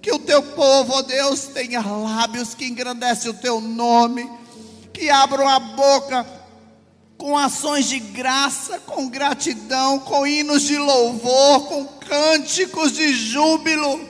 Que 0.00 0.12
o 0.12 0.18
teu 0.18 0.42
povo, 0.42 0.92
ó 0.92 1.02
Deus, 1.02 1.46
tenha 1.46 1.80
lábios 1.80 2.54
que 2.54 2.66
engrandecem 2.66 3.30
o 3.30 3.34
teu 3.34 3.60
nome, 3.60 4.30
que 4.92 5.08
abram 5.08 5.48
a 5.48 5.58
boca 5.58 6.26
com 7.16 7.38
ações 7.38 7.86
de 7.86 7.98
graça, 7.98 8.78
com 8.80 9.08
gratidão, 9.08 9.98
com 9.98 10.26
hinos 10.26 10.62
de 10.62 10.76
louvor, 10.76 11.66
com 11.66 11.86
cânticos 11.86 12.92
de 12.92 13.14
júbilo. 13.14 14.08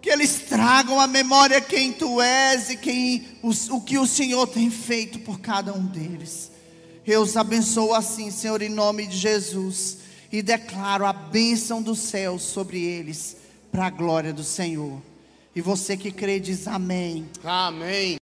Que 0.00 0.10
eles 0.10 0.40
tragam 0.48 1.00
à 1.00 1.06
memória 1.06 1.60
quem 1.60 1.92
tu 1.92 2.20
és 2.20 2.70
e 2.70 2.76
quem, 2.76 3.38
o, 3.40 3.50
o 3.76 3.80
que 3.80 3.98
o 3.98 4.06
Senhor 4.06 4.48
tem 4.48 4.68
feito 4.68 5.20
por 5.20 5.38
cada 5.38 5.72
um 5.72 5.86
deles. 5.86 6.51
Eu 7.06 7.22
os 7.22 7.36
abençoo 7.36 7.94
assim, 7.94 8.30
Senhor, 8.30 8.62
em 8.62 8.68
nome 8.68 9.06
de 9.06 9.16
Jesus. 9.16 9.98
E 10.30 10.40
declaro 10.40 11.04
a 11.04 11.12
bênção 11.12 11.82
do 11.82 11.94
céu 11.94 12.38
sobre 12.38 12.82
eles, 12.82 13.36
para 13.70 13.86
a 13.86 13.90
glória 13.90 14.32
do 14.32 14.44
Senhor. 14.44 15.00
E 15.54 15.60
você 15.60 15.96
que 15.96 16.10
crê, 16.10 16.40
diz 16.40 16.66
amém. 16.66 17.28
Amém. 17.44 18.16